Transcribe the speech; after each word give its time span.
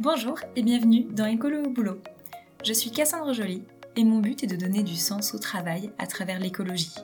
Bonjour 0.00 0.38
et 0.54 0.62
bienvenue 0.62 1.08
dans 1.10 1.26
Écolo 1.26 1.64
au 1.64 1.70
boulot. 1.70 2.00
Je 2.64 2.72
suis 2.72 2.92
Cassandre 2.92 3.32
Joly 3.32 3.64
et 3.96 4.04
mon 4.04 4.20
but 4.20 4.44
est 4.44 4.46
de 4.46 4.54
donner 4.54 4.84
du 4.84 4.94
sens 4.94 5.34
au 5.34 5.40
travail 5.40 5.90
à 5.98 6.06
travers 6.06 6.38
l'écologie. 6.38 6.94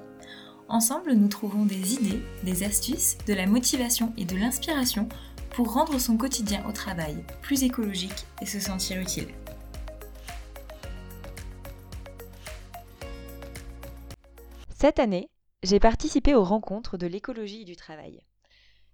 Ensemble, 0.69 1.13
nous 1.15 1.27
trouvons 1.27 1.65
des 1.65 1.95
idées, 1.95 2.23
des 2.45 2.63
astuces, 2.63 3.19
de 3.27 3.35
la 3.35 3.47
motivation 3.47 4.13
et 4.17 4.25
de 4.25 4.37
l'inspiration 4.37 5.09
pour 5.51 5.73
rendre 5.73 5.99
son 5.99 6.17
quotidien 6.17 6.65
au 6.69 6.73
travail 6.73 7.25
plus 7.43 7.65
écologique 7.65 8.27
et 8.41 8.47
se 8.47 8.61
sentir 8.61 9.01
utile. 9.01 9.35
Cette 14.71 15.01
année, 15.01 15.31
j'ai 15.65 15.81
participé 15.81 16.37
aux 16.37 16.45
rencontres 16.45 16.97
de 16.97 17.09
l'écologie 17.09 17.65
du 17.65 17.75
travail. 17.75 18.21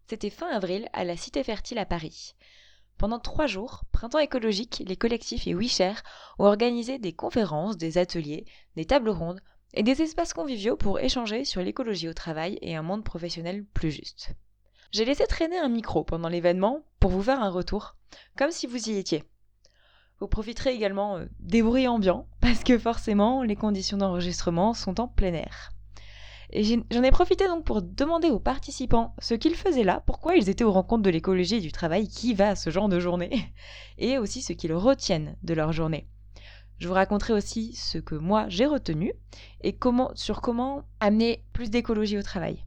C'était 0.08 0.30
fin 0.30 0.48
avril 0.48 0.88
à 0.94 1.04
la 1.04 1.18
Cité 1.18 1.44
Fertile 1.44 1.78
à 1.78 1.84
Paris. 1.84 2.34
Pendant 3.00 3.18
trois 3.18 3.46
jours, 3.46 3.84
Printemps 3.92 4.18
écologique, 4.18 4.82
les 4.86 4.94
collectifs 4.94 5.46
et 5.46 5.54
WeShare 5.54 6.02
ont 6.38 6.44
organisé 6.44 6.98
des 6.98 7.14
conférences, 7.14 7.78
des 7.78 7.96
ateliers, 7.96 8.44
des 8.76 8.84
tables 8.84 9.08
rondes 9.08 9.40
et 9.72 9.82
des 9.82 10.02
espaces 10.02 10.34
conviviaux 10.34 10.76
pour 10.76 11.00
échanger 11.00 11.46
sur 11.46 11.62
l'écologie 11.62 12.10
au 12.10 12.12
travail 12.12 12.58
et 12.60 12.76
un 12.76 12.82
monde 12.82 13.02
professionnel 13.02 13.64
plus 13.72 13.90
juste. 13.90 14.32
J'ai 14.92 15.06
laissé 15.06 15.26
traîner 15.26 15.56
un 15.56 15.70
micro 15.70 16.04
pendant 16.04 16.28
l'événement 16.28 16.84
pour 16.98 17.10
vous 17.10 17.22
faire 17.22 17.40
un 17.40 17.48
retour, 17.48 17.96
comme 18.36 18.50
si 18.50 18.66
vous 18.66 18.90
y 18.90 18.98
étiez. 18.98 19.24
Vous 20.18 20.28
profiterez 20.28 20.74
également 20.74 21.16
euh, 21.16 21.24
des 21.38 21.62
bruits 21.62 21.88
ambiants, 21.88 22.28
parce 22.42 22.64
que 22.64 22.78
forcément, 22.78 23.42
les 23.42 23.56
conditions 23.56 23.96
d'enregistrement 23.96 24.74
sont 24.74 25.00
en 25.00 25.08
plein 25.08 25.32
air. 25.32 25.70
J'en 26.52 27.02
ai 27.02 27.10
profité 27.12 27.46
donc 27.46 27.64
pour 27.64 27.80
demander 27.80 28.28
aux 28.28 28.40
participants 28.40 29.14
ce 29.20 29.34
qu'ils 29.34 29.54
faisaient 29.54 29.84
là, 29.84 30.02
pourquoi 30.06 30.36
ils 30.36 30.48
étaient 30.48 30.64
aux 30.64 30.72
rencontres 30.72 31.02
de 31.02 31.10
l'écologie 31.10 31.56
et 31.56 31.60
du 31.60 31.70
travail, 31.70 32.08
qui 32.08 32.34
va 32.34 32.50
à 32.50 32.56
ce 32.56 32.70
genre 32.70 32.88
de 32.88 32.98
journée, 32.98 33.52
et 33.98 34.18
aussi 34.18 34.42
ce 34.42 34.52
qu'ils 34.52 34.72
retiennent 34.72 35.36
de 35.42 35.54
leur 35.54 35.72
journée. 35.72 36.08
Je 36.78 36.88
vous 36.88 36.94
raconterai 36.94 37.34
aussi 37.34 37.74
ce 37.74 37.98
que 37.98 38.14
moi 38.14 38.46
j'ai 38.48 38.66
retenu 38.66 39.12
et 39.60 39.76
sur 40.14 40.40
comment 40.40 40.84
amener 40.98 41.44
plus 41.52 41.70
d'écologie 41.70 42.18
au 42.18 42.22
travail. 42.22 42.64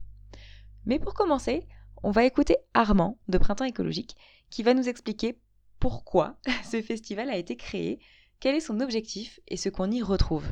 Mais 0.86 0.98
pour 0.98 1.14
commencer, 1.14 1.66
on 2.02 2.10
va 2.10 2.24
écouter 2.24 2.56
Armand 2.74 3.18
de 3.28 3.38
Printemps 3.38 3.64
écologique 3.64 4.16
qui 4.50 4.62
va 4.62 4.72
nous 4.72 4.88
expliquer 4.88 5.40
pourquoi 5.80 6.36
ce 6.64 6.80
festival 6.80 7.28
a 7.28 7.36
été 7.36 7.56
créé, 7.56 7.98
quel 8.40 8.54
est 8.54 8.60
son 8.60 8.80
objectif 8.80 9.40
et 9.48 9.56
ce 9.56 9.68
qu'on 9.68 9.90
y 9.90 10.00
retrouve. 10.00 10.46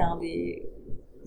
Un 0.00 0.18
des 0.18 0.68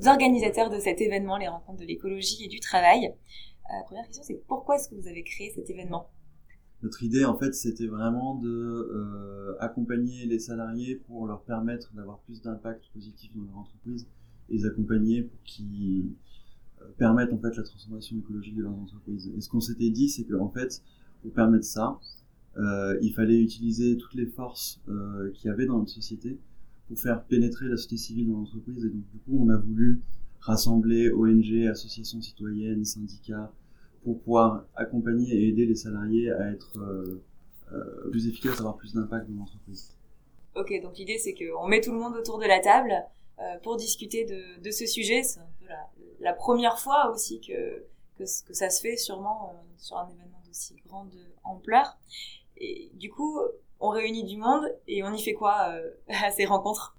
organisateurs 0.07 0.69
de 0.69 0.79
cet 0.79 1.01
événement, 1.01 1.37
les 1.37 1.47
rencontres 1.47 1.79
de 1.79 1.85
l'écologie 1.85 2.45
et 2.45 2.47
du 2.47 2.59
travail. 2.59 3.07
Euh, 3.07 3.83
première 3.85 4.05
question, 4.05 4.23
c'est 4.23 4.41
pourquoi 4.47 4.75
est-ce 4.75 4.89
que 4.89 4.95
vous 4.95 5.07
avez 5.07 5.23
créé 5.23 5.51
cet 5.53 5.69
événement? 5.69 6.09
Notre 6.81 7.03
idée, 7.03 7.25
en 7.25 7.37
fait, 7.37 7.53
c'était 7.53 7.87
vraiment 7.87 8.35
de 8.35 8.49
euh, 8.49 9.55
accompagner 9.59 10.25
les 10.25 10.39
salariés 10.39 10.95
pour 10.95 11.27
leur 11.27 11.43
permettre 11.43 11.93
d'avoir 11.93 12.19
plus 12.19 12.41
d'impact 12.41 12.85
positif 12.93 13.31
dans 13.35 13.43
leur 13.43 13.57
entreprise 13.57 14.07
et 14.49 14.53
les 14.53 14.65
accompagner 14.65 15.23
pour 15.23 15.43
qu'ils 15.43 16.13
euh, 16.81 16.85
permettent 16.97 17.33
en 17.33 17.37
fait 17.37 17.55
la 17.57 17.63
transformation 17.63 18.17
écologique 18.17 18.55
de 18.55 18.63
leur 18.63 18.73
entreprise. 18.73 19.31
Et 19.35 19.41
ce 19.41 19.49
qu'on 19.49 19.59
s'était 19.59 19.89
dit, 19.89 20.09
c'est 20.09 20.23
qu'en 20.23 20.49
fait, 20.49 20.81
pour 21.21 21.33
permettre 21.33 21.65
ça, 21.65 21.99
il 23.01 23.13
fallait 23.13 23.41
utiliser 23.41 23.95
toutes 23.97 24.15
les 24.15 24.25
forces 24.25 24.81
qu'il 25.33 25.49
y 25.49 25.49
avait 25.49 25.65
dans 25.65 25.77
notre 25.77 25.91
société 25.91 26.39
pour 26.89 26.99
faire 26.99 27.23
pénétrer 27.23 27.67
la 27.67 27.77
société 27.77 27.97
civile 27.97 28.31
dans 28.31 28.39
l'entreprise. 28.39 28.83
Et 28.83 28.89
donc, 28.89 29.07
du 29.11 29.19
coup, 29.19 29.39
on 29.39 29.49
a 29.49 29.57
voulu 29.57 30.01
rassembler 30.41 31.11
ONG, 31.11 31.67
associations 31.67 32.19
citoyennes, 32.19 32.83
syndicats, 32.83 33.53
pour 34.03 34.19
pouvoir 34.21 34.65
accompagner 34.75 35.31
et 35.33 35.49
aider 35.49 35.65
les 35.67 35.75
salariés 35.75 36.31
à 36.31 36.51
être 36.51 36.79
euh, 36.79 37.21
euh, 37.73 38.09
plus 38.09 38.27
efficaces, 38.27 38.59
avoir 38.59 38.75
plus 38.75 38.93
d'impact 38.93 39.29
dans 39.29 39.41
l'entreprise. 39.41 39.95
Ok, 40.55 40.73
donc 40.81 40.97
l'idée 40.97 41.19
c'est 41.19 41.35
qu'on 41.35 41.67
met 41.67 41.79
tout 41.79 41.91
le 41.91 41.99
monde 41.99 42.15
autour 42.15 42.39
de 42.39 42.45
la 42.45 42.59
table 42.59 42.91
euh, 43.39 43.59
pour 43.61 43.77
discuter 43.77 44.25
de, 44.25 44.71
ce 44.71 44.85
sujet. 44.87 45.21
C'est 45.21 45.39
un 45.39 45.49
peu 45.59 45.67
la, 45.67 45.89
la, 46.21 46.33
première 46.33 46.79
fois 46.79 47.11
aussi 47.13 47.39
que, 47.39 47.83
que, 48.17 48.23
que 48.23 48.53
ça 48.53 48.69
se 48.69 48.81
fait 48.81 48.97
sûrement 48.97 49.53
sur 49.77 49.97
un 49.97 50.09
événement 50.09 50.41
d'aussi 50.47 50.75
grande 50.87 51.13
ampleur. 51.43 51.97
Et 52.57 52.89
du 52.95 53.09
coup, 53.11 53.37
on 53.79 53.89
réunit 53.89 54.23
du 54.23 54.37
monde 54.37 54.63
et 54.87 55.03
on 55.03 55.13
y 55.13 55.21
fait 55.21 55.33
quoi 55.33 55.73
euh, 55.73 55.89
à 56.09 56.31
ces 56.31 56.45
rencontres? 56.45 56.95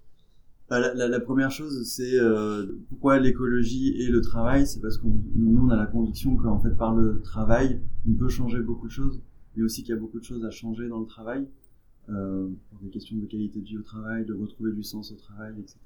Bah, 0.68 0.78
la, 0.94 1.20
première 1.20 1.50
chose, 1.50 1.84
c'est 1.84 2.14
euh, 2.14 2.66
pourquoi 2.88 3.18
l'écologie 3.18 4.00
et 4.00 4.08
le 4.08 4.20
travail? 4.20 4.68
C'est 4.68 4.80
parce 4.80 4.98
que 4.98 5.06
nous, 5.06 5.66
on 5.66 5.68
a 5.70 5.76
la 5.76 5.86
conviction 5.86 6.36
qu'en 6.36 6.60
fait, 6.60 6.70
par 6.76 6.94
le 6.94 7.20
travail, 7.22 7.80
on 8.08 8.14
peut 8.14 8.28
changer 8.28 8.60
beaucoup 8.60 8.86
de 8.86 8.92
choses, 8.92 9.20
mais 9.56 9.64
aussi 9.64 9.82
qu'il 9.82 9.92
y 9.92 9.98
a 9.98 10.00
beaucoup 10.00 10.20
de 10.20 10.24
choses 10.24 10.44
à 10.44 10.50
changer 10.50 10.88
dans 10.88 11.00
le 11.00 11.06
travail, 11.06 11.44
euh, 12.08 12.46
pour 12.70 12.78
des 12.82 12.88
questions 12.88 13.16
de 13.16 13.26
qualité 13.26 13.58
de 13.58 13.64
vie 13.64 13.78
au 13.78 13.82
travail, 13.82 14.24
de 14.24 14.32
retrouver 14.32 14.70
du 14.70 14.84
sens 14.84 15.10
au 15.10 15.16
travail, 15.16 15.54
etc. 15.58 15.76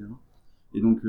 Et 0.75 0.83
donc, 0.83 1.01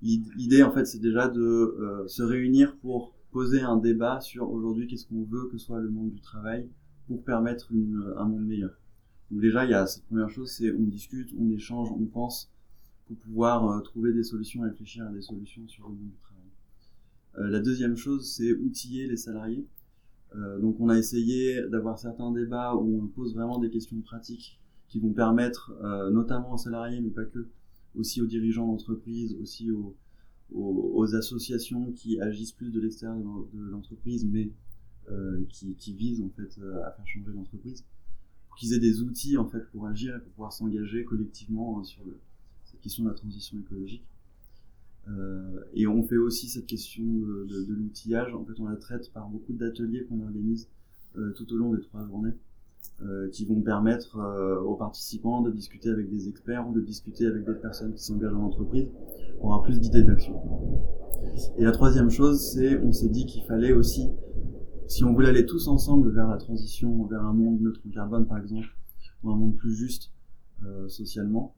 l'idée, 0.00 0.62
en 0.62 0.72
fait, 0.72 0.86
c'est 0.86 1.00
déjà 1.00 1.28
de 1.28 2.04
se 2.06 2.22
réunir 2.22 2.76
pour 2.76 3.12
poser 3.30 3.60
un 3.60 3.76
débat 3.76 4.22
sur 4.22 4.50
aujourd'hui 4.50 4.86
qu'est-ce 4.86 5.06
qu'on 5.06 5.24
veut 5.24 5.48
que 5.52 5.58
soit 5.58 5.80
le 5.80 5.90
monde 5.90 6.12
du 6.12 6.20
travail, 6.20 6.66
pour 7.08 7.24
permettre 7.24 7.72
un 8.16 8.24
monde 8.24 8.46
meilleur. 8.46 8.78
Donc 9.30 9.40
déjà, 9.40 9.64
il 9.64 9.70
y 9.70 9.74
a 9.74 9.86
cette 9.86 10.04
première 10.04 10.30
chose, 10.30 10.50
c'est 10.50 10.72
on 10.72 10.84
discute, 10.84 11.30
on 11.38 11.50
échange, 11.50 11.90
on 11.90 12.06
pense 12.06 12.50
pour 13.06 13.16
pouvoir 13.16 13.68
euh, 13.70 13.80
trouver 13.80 14.12
des 14.12 14.22
solutions, 14.22 14.62
réfléchir 14.62 15.06
à 15.06 15.10
des 15.10 15.22
solutions 15.22 15.66
sur 15.66 15.88
le 15.88 15.94
monde 15.94 16.10
du 16.10 16.18
travail. 16.22 16.44
Euh, 17.38 17.50
la 17.50 17.60
deuxième 17.60 17.96
chose, 17.96 18.30
c'est 18.30 18.52
outiller 18.52 19.06
les 19.06 19.16
salariés. 19.16 19.66
Euh, 20.36 20.58
donc 20.58 20.78
on 20.78 20.90
a 20.90 20.98
essayé 20.98 21.66
d'avoir 21.68 21.98
certains 21.98 22.30
débats 22.32 22.74
où 22.74 23.02
on 23.02 23.06
pose 23.06 23.34
vraiment 23.34 23.58
des 23.58 23.70
questions 23.70 24.00
pratiques 24.00 24.60
qui 24.88 25.00
vont 25.00 25.12
permettre, 25.12 25.74
notamment 26.10 26.54
aux 26.54 26.56
salariés, 26.56 27.02
mais 27.02 27.10
pas 27.10 27.26
que, 27.26 27.46
aussi 27.94 28.22
aux 28.22 28.26
dirigeants 28.26 28.66
d'entreprise, 28.66 29.36
aussi 29.42 29.70
aux, 29.70 29.94
aux, 30.50 31.14
associations 31.14 31.92
qui 31.92 32.18
agissent 32.22 32.52
plus 32.52 32.70
de 32.70 32.80
l'extérieur 32.80 33.18
de 33.18 33.68
l'entreprise, 33.68 34.24
mais 34.24 34.50
qui, 35.48 35.74
qui 35.74 35.94
visent 35.94 36.22
en 36.22 36.30
fait 36.30 36.58
euh, 36.60 36.84
à 36.84 36.92
faire 36.92 37.06
changer 37.06 37.32
l'entreprise, 37.34 37.84
pour 38.48 38.56
qu'ils 38.56 38.74
aient 38.74 38.78
des 38.78 39.02
outils 39.02 39.36
en 39.36 39.48
fait 39.48 39.70
pour 39.70 39.86
agir 39.86 40.16
et 40.16 40.20
pour 40.20 40.32
pouvoir 40.32 40.52
s'engager 40.52 41.04
collectivement 41.04 41.80
euh, 41.80 41.84
sur 41.84 42.02
cette 42.64 42.80
question 42.80 43.04
de 43.04 43.08
la 43.08 43.14
transition 43.14 43.58
écologique. 43.58 44.04
Euh, 45.10 45.60
et 45.74 45.86
on 45.86 46.02
fait 46.02 46.16
aussi 46.16 46.48
cette 46.48 46.66
question 46.66 47.04
de, 47.04 47.66
l'outillage. 47.68 48.34
En 48.34 48.44
fait, 48.44 48.60
on 48.60 48.66
la 48.66 48.76
traite 48.76 49.10
par 49.12 49.28
beaucoup 49.28 49.52
d'ateliers 49.52 50.04
qu'on 50.04 50.20
organise 50.20 50.68
euh, 51.16 51.32
tout 51.32 51.52
au 51.52 51.56
long 51.56 51.72
des 51.72 51.80
trois 51.80 52.04
journées, 52.04 52.34
euh, 53.02 53.28
qui 53.30 53.46
vont 53.46 53.60
permettre 53.60 54.18
aux 54.64 54.74
participants 54.74 55.40
de 55.40 55.50
discuter 55.50 55.88
avec 55.88 56.10
des 56.10 56.28
experts 56.28 56.68
ou 56.68 56.72
de 56.72 56.80
discuter 56.80 57.26
avec 57.26 57.44
des 57.44 57.54
personnes 57.54 57.94
qui 57.94 58.04
s'engagent 58.04 58.34
en 58.34 58.44
entreprise 58.44 58.88
pour 59.38 59.46
avoir 59.52 59.62
plus 59.62 59.80
d'idées 59.80 60.02
d'action. 60.02 60.34
Et 61.56 61.64
la 61.64 61.72
troisième 61.72 62.10
chose, 62.10 62.40
c'est 62.40 62.78
on 62.78 62.92
s'est 62.92 63.08
dit 63.08 63.26
qu'il 63.26 63.44
fallait 63.44 63.72
aussi 63.72 64.08
si 64.88 65.04
on 65.04 65.12
voulait 65.12 65.28
aller 65.28 65.44
tous 65.44 65.68
ensemble 65.68 66.10
vers 66.10 66.26
la 66.26 66.38
transition, 66.38 67.04
vers 67.04 67.22
un 67.22 67.34
monde 67.34 67.60
neutre 67.60 67.80
en 67.86 67.90
carbone 67.90 68.26
par 68.26 68.38
exemple, 68.38 68.74
ou 69.22 69.30
un 69.30 69.36
monde 69.36 69.54
plus 69.56 69.74
juste 69.74 70.10
euh, 70.64 70.88
socialement, 70.88 71.54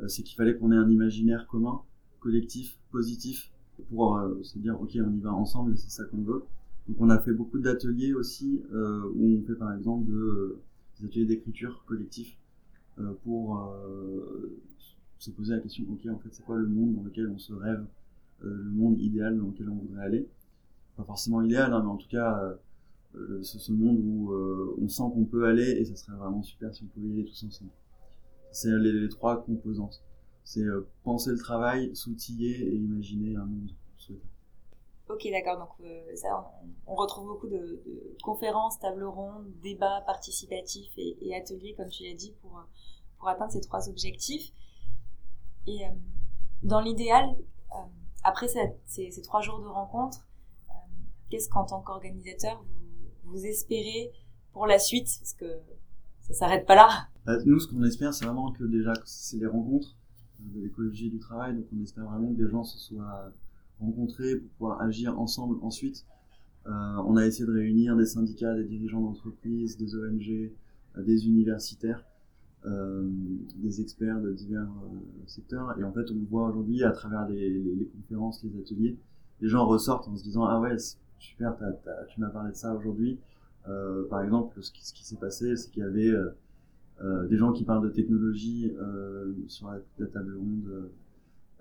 euh, 0.00 0.08
c'est 0.08 0.22
qu'il 0.22 0.36
fallait 0.36 0.56
qu'on 0.56 0.72
ait 0.72 0.76
un 0.76 0.90
imaginaire 0.90 1.46
commun, 1.46 1.80
collectif, 2.18 2.78
positif, 2.90 3.50
pour 3.88 4.16
euh, 4.16 4.42
se 4.42 4.58
dire 4.58 4.80
ok 4.80 4.90
on 4.96 5.12
y 5.12 5.20
va 5.20 5.32
ensemble, 5.32 5.78
c'est 5.78 5.90
ça 5.90 6.04
qu'on 6.04 6.22
veut. 6.22 6.44
Donc 6.88 6.96
on 7.00 7.08
a 7.08 7.18
fait 7.18 7.32
beaucoup 7.32 7.60
d'ateliers 7.60 8.14
aussi 8.14 8.60
euh, 8.74 9.08
où 9.14 9.38
on 9.38 9.42
fait 9.46 9.54
par 9.54 9.72
exemple 9.72 10.10
de, 10.10 10.58
des 10.98 11.06
ateliers 11.06 11.26
d'écriture 11.26 11.84
collectif 11.86 12.36
pour 13.24 13.58
se 15.18 15.30
poser 15.30 15.54
la 15.54 15.60
question 15.60 15.84
ok 15.90 16.12
en 16.12 16.18
fait 16.18 16.28
c'est 16.30 16.44
quoi 16.44 16.56
le 16.56 16.68
monde 16.68 16.94
dans 16.94 17.02
lequel 17.02 17.26
on 17.28 17.38
se 17.38 17.54
rêve, 17.54 17.82
le 18.42 18.70
monde 18.70 19.00
idéal 19.00 19.38
dans 19.38 19.46
lequel 19.46 19.70
on 19.70 19.76
voudrait 19.76 20.04
aller? 20.04 20.28
Pas 20.96 21.04
forcément 21.04 21.40
idéal, 21.40 21.72
hein, 21.72 21.80
mais 21.82 21.90
en 21.90 21.96
tout 21.96 22.08
cas 22.08 22.54
euh, 23.14 23.42
ce, 23.42 23.72
monde 23.72 23.98
où 24.02 24.32
euh, 24.32 24.74
on 24.80 24.88
sent 24.88 25.02
qu'on 25.12 25.24
peut 25.24 25.46
aller 25.46 25.70
et 25.70 25.84
ça 25.84 25.96
serait 25.96 26.16
vraiment 26.16 26.42
super 26.42 26.74
si 26.74 26.84
on 26.84 26.86
pouvait 26.86 27.08
y 27.08 27.12
aller 27.12 27.24
tous 27.24 27.44
ensemble. 27.44 27.70
C'est 28.50 28.70
les, 28.70 29.08
trois 29.08 29.42
composantes. 29.44 30.02
C'est 30.44 30.62
euh, 30.62 30.88
penser 31.04 31.30
le 31.30 31.38
travail, 31.38 31.94
s'outiller 31.94 32.60
et 32.60 32.74
imaginer 32.74 33.36
un 33.36 33.44
monde. 33.44 33.70
Ok, 35.08 35.28
d'accord. 35.30 35.58
Donc 35.58 35.88
ça, 36.14 36.50
on, 36.86 36.94
retrouve 36.94 37.26
beaucoup 37.26 37.48
de, 37.48 37.82
conférences, 38.22 38.78
tables 38.78 39.04
rondes, 39.04 39.46
débats 39.60 40.02
participatifs 40.06 40.92
et, 40.96 41.34
ateliers, 41.34 41.74
comme 41.76 41.90
tu 41.90 42.04
l'as 42.04 42.14
dit, 42.14 42.32
pour, 42.40 42.62
pour 43.18 43.28
atteindre 43.28 43.52
ces 43.52 43.60
trois 43.60 43.90
objectifs. 43.90 44.52
Et 45.66 45.80
dans 46.62 46.80
l'idéal, 46.80 47.36
après 48.24 48.48
ces, 48.48 49.22
trois 49.22 49.42
jours 49.42 49.60
de 49.60 49.66
rencontres, 49.66 50.26
qu'est-ce 51.28 51.50
qu'en 51.50 51.64
tant 51.64 51.82
qu'organisateur 51.82 52.64
vous 53.32 53.46
espérez 53.46 54.12
pour 54.52 54.66
la 54.66 54.78
suite 54.78 55.08
Parce 55.18 55.34
que 55.34 55.46
ça 56.20 56.34
s'arrête 56.34 56.66
pas 56.66 56.74
là. 56.74 56.88
Bah, 57.26 57.38
nous, 57.44 57.58
ce 57.58 57.68
qu'on 57.68 57.82
espère, 57.84 58.14
c'est 58.14 58.24
vraiment 58.24 58.52
que 58.52 58.64
déjà, 58.64 58.92
c'est 59.04 59.38
les 59.38 59.46
rencontres 59.46 59.96
de 60.40 60.60
l'écologie 60.60 61.10
du 61.10 61.18
travail. 61.18 61.54
Donc, 61.56 61.66
on 61.76 61.82
espère 61.82 62.04
vraiment 62.04 62.32
que 62.32 62.42
des 62.42 62.48
gens 62.48 62.64
se 62.64 62.78
soient 62.78 63.32
rencontrés 63.80 64.36
pour 64.36 64.50
pouvoir 64.50 64.80
agir 64.82 65.18
ensemble 65.18 65.56
ensuite. 65.62 66.04
on 66.66 67.16
a 67.16 67.26
essayé 67.26 67.46
de 67.46 67.52
réunir 67.52 67.96
des 67.96 68.06
syndicats, 68.06 68.54
des 68.54 68.64
dirigeants 68.64 69.00
d'entreprises, 69.00 69.76
des 69.76 69.96
ONG, 69.96 70.50
des 70.96 71.26
universitaires, 71.26 72.04
des 72.64 73.80
experts 73.80 74.20
de 74.20 74.32
divers 74.32 74.68
secteurs. 75.26 75.76
Et 75.78 75.84
en 75.84 75.92
fait, 75.92 76.10
on 76.10 76.24
voit 76.30 76.48
aujourd'hui 76.48 76.84
à 76.84 76.92
travers 76.92 77.28
les, 77.28 77.50
les, 77.50 77.86
conférences, 77.86 78.42
les 78.44 78.56
ateliers, 78.60 78.96
les 79.40 79.48
gens 79.48 79.66
ressortent 79.66 80.06
en 80.08 80.16
se 80.16 80.22
disant 80.22 80.44
ah 80.44 80.60
ouais 80.60 80.76
super, 81.22 81.56
tu 82.08 82.20
m'as 82.20 82.28
parlé 82.28 82.50
de 82.50 82.56
ça 82.56 82.74
aujourd'hui. 82.74 83.18
par 84.10 84.22
exemple, 84.22 84.62
ce 84.62 84.72
qui, 84.72 85.04
s'est 85.04 85.16
passé, 85.16 85.56
c'est 85.56 85.70
qu'il 85.70 85.82
y 85.82 85.86
avait 85.86 86.14
euh, 87.00 87.26
des 87.26 87.36
gens 87.36 87.52
qui 87.52 87.64
parlent 87.64 87.82
de 87.82 87.92
technologie 87.92 88.72
euh, 88.80 89.32
sur 89.48 89.68
la, 89.70 90.06
table 90.06 90.36
ronde, 90.36 90.90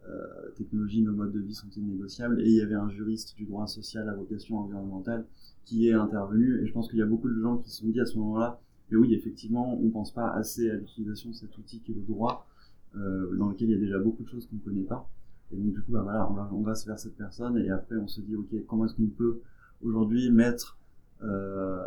euh, 0.08 0.50
technologie, 0.56 1.02
nos 1.02 1.14
modes 1.14 1.32
de 1.32 1.40
vie 1.40 1.56
sont 1.56 1.70
innégociables, 1.76 2.42
et 2.42 2.46
il 2.46 2.56
y 2.56 2.62
avait 2.62 2.76
un 2.76 2.90
juriste 2.90 3.36
du 3.38 3.46
droit 3.46 3.66
social 3.66 4.08
à 4.10 4.14
vocation 4.14 4.60
environnementale 4.60 5.26
qui 5.66 5.88
est 5.88 5.94
intervenu, 5.94 6.62
et 6.62 6.68
je 6.68 6.74
pense 6.74 6.90
qu'il 6.90 7.00
y 7.00 7.02
a 7.02 7.08
beaucoup 7.08 7.30
de 7.30 7.40
gens 7.42 7.58
qui 7.58 7.72
se 7.72 7.82
sont 7.82 7.88
dit 7.88 8.00
à 8.00 8.06
ce 8.06 8.18
moment-là, 8.20 8.60
et 8.92 8.96
oui, 8.96 9.14
effectivement, 9.14 9.80
on 9.80 9.86
ne 9.86 9.90
pense 9.90 10.14
pas 10.14 10.30
assez 10.30 10.70
à 10.70 10.76
l'utilisation 10.76 11.30
de 11.30 11.36
cet 11.36 11.58
outil 11.58 11.80
qui 11.80 11.92
est 11.92 11.96
le 11.96 12.02
droit, 12.02 12.46
dans 12.94 13.48
lequel 13.48 13.70
il 13.70 13.72
y 13.72 13.78
a 13.78 13.80
déjà 13.80 14.00
beaucoup 14.00 14.24
de 14.24 14.28
choses 14.28 14.46
qu'on 14.48 14.58
ne 14.58 14.62
connaît 14.62 14.86
pas. 14.86 15.10
Et 15.54 15.56
donc, 15.56 15.72
du 15.72 15.82
coup, 15.82 15.94
bah, 15.94 16.02
voilà, 16.02 16.30
on 16.30 16.34
va, 16.34 16.50
on 16.52 16.62
va 16.62 16.76
se 16.76 16.86
faire 16.86 17.00
cette 17.00 17.16
personne, 17.16 17.58
et 17.58 17.70
après, 17.70 17.96
on 17.96 18.08
se 18.08 18.20
dit, 18.20 18.36
OK, 18.36 18.54
comment 18.68 18.86
est-ce 18.86 18.96
qu'on 18.96 19.08
peut 19.08 19.40
aujourd'hui 19.84 20.32
mettre 20.32 20.78
euh, 21.24 21.84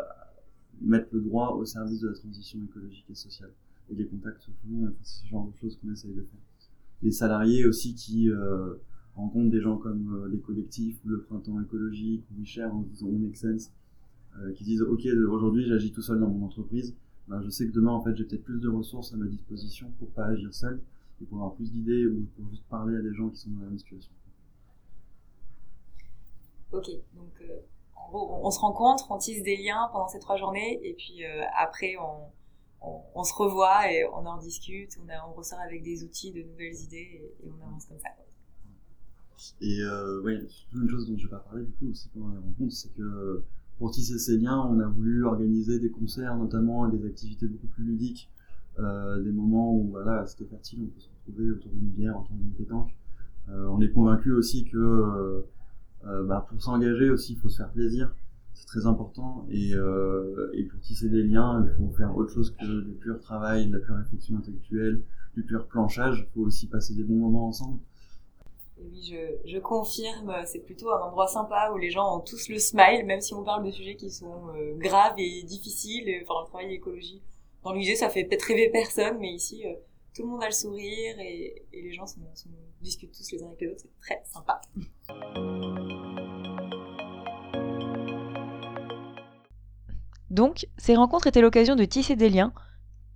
mettre 0.81 1.09
le 1.13 1.21
droit 1.21 1.51
au 1.53 1.65
service 1.65 2.01
de 2.01 2.09
la 2.09 2.15
transition 2.15 2.59
écologique 2.65 3.07
et 3.11 3.15
sociale. 3.15 3.51
Et 3.91 3.95
les 3.95 4.07
contacts 4.07 4.43
se 4.43 4.51
c'est 5.03 5.23
ce 5.23 5.27
genre 5.27 5.47
de 5.47 5.57
choses 5.57 5.79
qu'on 5.79 5.93
essaye 5.93 6.13
de 6.13 6.23
faire. 6.23 6.41
Les 7.03 7.13
salariés 7.13 7.67
aussi 7.67 7.95
qui 7.95 8.31
euh, 8.31 8.75
rencontrent 9.15 9.51
des 9.51 9.61
gens 9.61 9.77
comme 9.77 10.15
euh, 10.15 10.29
les 10.29 10.39
collectifs 10.39 10.99
ou 11.05 11.09
le 11.09 11.21
printemps 11.23 11.61
écologique 11.61 12.25
ou 12.31 12.41
WeShare 12.41 12.75
en 12.75 12.83
disant 12.83 13.09
Make 13.09 13.37
Sense, 13.37 13.71
qui 14.57 14.65
disent 14.65 14.83
ok 14.83 15.07
aujourd'hui 15.29 15.65
j'agis 15.65 15.93
tout 15.93 16.03
seul 16.03 16.19
dans 16.19 16.29
mon 16.29 16.47
entreprise, 16.47 16.97
ben, 17.29 17.41
je 17.41 17.51
sais 17.51 17.69
que 17.69 17.73
demain 17.73 17.93
en 17.93 18.03
fait 18.03 18.17
j'ai 18.17 18.25
peut-être 18.25 18.43
plus 18.43 18.59
de 18.59 18.69
ressources 18.69 19.15
à 19.15 19.17
ma 19.17 19.27
disposition 19.27 19.93
pour 20.01 20.09
pas 20.09 20.27
agir 20.27 20.53
seul 20.53 20.81
et 21.23 21.25
pour 21.25 21.39
avoir 21.39 21.55
plus 21.55 21.71
d'idées 21.71 22.05
ou 22.05 22.27
pour 22.35 22.49
juste 22.51 22.65
parler 22.69 22.97
à 22.97 23.01
des 23.01 23.15
gens 23.15 23.29
qui 23.29 23.37
sont 23.37 23.51
dans 23.51 23.61
la 23.61 23.67
même 23.67 23.79
situation. 23.79 24.11
Ok, 26.73 26.91
donc 27.15 27.31
on 28.15 28.51
se 28.51 28.61
rencontre, 28.61 29.11
on 29.11 29.19
tisse 29.19 29.43
des 29.43 29.57
liens 29.57 29.89
pendant 29.93 30.09
ces 30.09 30.19
trois 30.19 30.37
journées, 30.37 30.81
et 30.83 30.95
puis 30.95 31.25
euh, 31.25 31.43
après, 31.57 31.97
on, 31.97 33.25
se 33.25 33.35
revoit 33.35 33.91
et 33.91 34.05
on 34.05 34.27
en 34.27 34.39
discute, 34.39 34.99
on, 35.01 35.33
ressort 35.33 35.61
avec 35.61 35.83
des 35.83 36.05
outils, 36.05 36.33
de 36.33 36.43
nouvelles 36.43 36.75
idées, 36.75 37.35
et, 37.43 37.51
on 37.51 37.67
avance 37.67 37.87
comme 37.87 37.99
ça. 37.99 38.11
Et 39.61 39.81
euh, 39.81 40.21
oui, 40.23 40.35
une 40.75 40.89
chose 40.89 41.09
dont 41.09 41.17
je 41.17 41.25
vais 41.25 41.31
pas 41.31 41.39
parler 41.39 41.65
du 41.65 41.73
coup 41.73 41.91
aussi 41.91 42.09
pendant 42.11 42.29
la 42.29 42.41
rencontre, 42.41 42.73
c'est 42.73 42.93
que 42.95 43.43
pour 43.79 43.91
tisser 43.91 44.19
ces 44.19 44.37
liens, 44.37 44.61
on 44.71 44.79
a 44.81 44.87
voulu 44.87 45.25
organiser 45.25 45.81
des 45.81 45.91
concerts, 45.91 46.37
notamment 46.37 46.87
des 46.89 47.05
activités 47.05 47.47
beaucoup 47.47 47.67
plus 47.67 47.85
ludiques, 47.85 48.31
euh, 48.79 49.23
des 49.23 49.33
moments 49.33 49.75
où 49.75 49.89
voilà, 49.91 50.27
c'était 50.27 50.45
fertile, 50.45 50.85
on 50.85 50.87
peut 50.87 51.01
se 51.01 51.09
retrouver 51.09 51.51
autour 51.51 51.73
d'une 51.73 51.89
bière, 51.89 52.21
autour 52.21 52.37
d'une 52.37 52.53
pétanque. 52.53 52.95
on 53.49 53.81
est 53.81 53.91
convaincu 53.91 54.33
aussi 54.33 54.65
que 54.65 54.77
euh, 54.77 55.47
bah, 56.27 56.47
pour 56.49 56.63
s'engager 56.63 57.11
aussi, 57.11 57.33
il 57.35 57.39
faut 57.39 57.49
se 57.49 57.59
faire 57.59 57.71
plaisir. 57.71 58.15
C'est 58.55 58.67
très 58.67 58.87
important. 58.87 59.47
Et, 59.51 59.75
euh, 59.75 60.51
et 60.55 60.65
pour 60.65 60.81
tisser 60.81 61.09
des 61.09 61.23
liens, 61.23 61.65
il 61.67 61.77
faut 61.77 61.93
faire 61.97 62.17
autre 62.17 62.33
chose 62.33 62.55
que 62.59 62.81
du 62.83 62.95
pur 62.95 63.21
travail, 63.21 63.67
de 63.67 63.77
la 63.77 63.85
pure 63.85 63.97
réflexion 63.97 64.39
intellectuelle, 64.39 65.03
du 65.35 65.45
pur 65.45 65.67
planchage. 65.67 66.27
Il 66.29 66.33
faut 66.35 66.47
aussi 66.47 66.69
passer 66.69 66.95
des 66.95 67.03
bons 67.03 67.17
moments 67.17 67.49
ensemble. 67.49 67.81
oui, 68.79 69.15
je, 69.45 69.59
confirme, 69.59 70.33
c'est 70.47 70.61
plutôt 70.61 70.91
un 70.93 71.01
endroit 71.01 71.27
sympa 71.27 71.73
où 71.75 71.79
les 71.79 71.91
gens 71.91 72.17
ont 72.17 72.21
tous 72.21 72.49
le 72.49 72.59
smile, 72.59 73.05
même 73.07 73.21
si 73.21 73.35
on 73.35 73.43
parle 73.43 73.65
de 73.65 73.71
sujets 73.71 73.97
qui 73.97 74.11
sont 74.11 74.49
euh, 74.57 74.75
graves 74.77 75.15
et 75.19 75.43
difficiles. 75.43 76.09
Enfin, 76.23 76.41
le 76.43 76.47
travail 76.49 76.69
d'écologie, 76.69 77.21
dans 77.65 77.73
le 77.73 77.79
musée, 77.79 77.97
ça 77.97 78.09
fait 78.09 78.25
peut-être 78.25 78.45
rêver 78.45 78.71
personne, 78.71 79.19
mais 79.19 79.33
ici, 79.33 79.65
tout 80.15 80.23
le 80.23 80.29
monde 80.29 80.43
a 80.43 80.47
le 80.47 80.53
sourire 80.53 81.19
et, 81.19 81.67
les 81.73 81.93
gens 81.93 82.05
discutent 82.81 83.13
tous 83.13 83.33
les 83.33 83.43
uns 83.43 83.49
avec 83.49 83.61
les 83.61 83.69
autres. 83.69 83.81
C'est 83.81 84.01
très 84.01 84.23
sympa. 84.25 84.61
Donc, 90.31 90.67
ces 90.79 90.95
rencontres 90.95 91.27
étaient 91.27 91.41
l'occasion 91.41 91.77
de 91.77 91.85
tisser 91.85 92.17
des 92.17 92.31
liens, 92.31 92.53